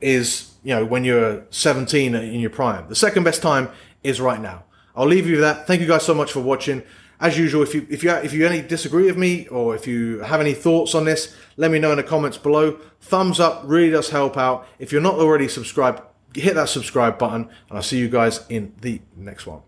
is, 0.00 0.54
you 0.64 0.74
know, 0.74 0.84
when 0.84 1.04
you're 1.04 1.44
17 1.50 2.16
in 2.16 2.40
your 2.40 2.50
prime. 2.50 2.88
The 2.88 2.96
second 2.96 3.22
best 3.22 3.42
time 3.42 3.68
is 4.02 4.20
right 4.20 4.40
now. 4.40 4.64
I'll 4.96 5.06
leave 5.06 5.26
you 5.26 5.32
with 5.32 5.42
that. 5.42 5.68
Thank 5.68 5.80
you 5.80 5.86
guys 5.86 6.02
so 6.02 6.14
much 6.14 6.32
for 6.32 6.40
watching. 6.40 6.82
As 7.20 7.38
usual, 7.38 7.62
if 7.62 7.74
you 7.74 7.86
if 7.90 8.02
you 8.02 8.10
if 8.10 8.32
you 8.32 8.46
any 8.46 8.62
disagree 8.62 9.04
with 9.04 9.18
me 9.18 9.46
or 9.48 9.74
if 9.74 9.86
you 9.86 10.20
have 10.20 10.40
any 10.40 10.54
thoughts 10.54 10.94
on 10.94 11.04
this, 11.04 11.36
let 11.58 11.70
me 11.70 11.78
know 11.78 11.90
in 11.90 11.98
the 11.98 12.02
comments 12.02 12.38
below. 12.38 12.78
Thumbs 13.00 13.38
up 13.38 13.62
really 13.66 13.90
does 13.90 14.08
help 14.08 14.38
out. 14.38 14.66
If 14.78 14.90
you're 14.90 15.02
not 15.02 15.16
already 15.16 15.46
subscribed, 15.46 16.00
hit 16.34 16.54
that 16.54 16.70
subscribe 16.70 17.18
button, 17.18 17.42
and 17.42 17.76
I'll 17.76 17.82
see 17.82 17.98
you 17.98 18.08
guys 18.08 18.40
in 18.48 18.72
the 18.80 19.02
next 19.16 19.46
one. 19.46 19.60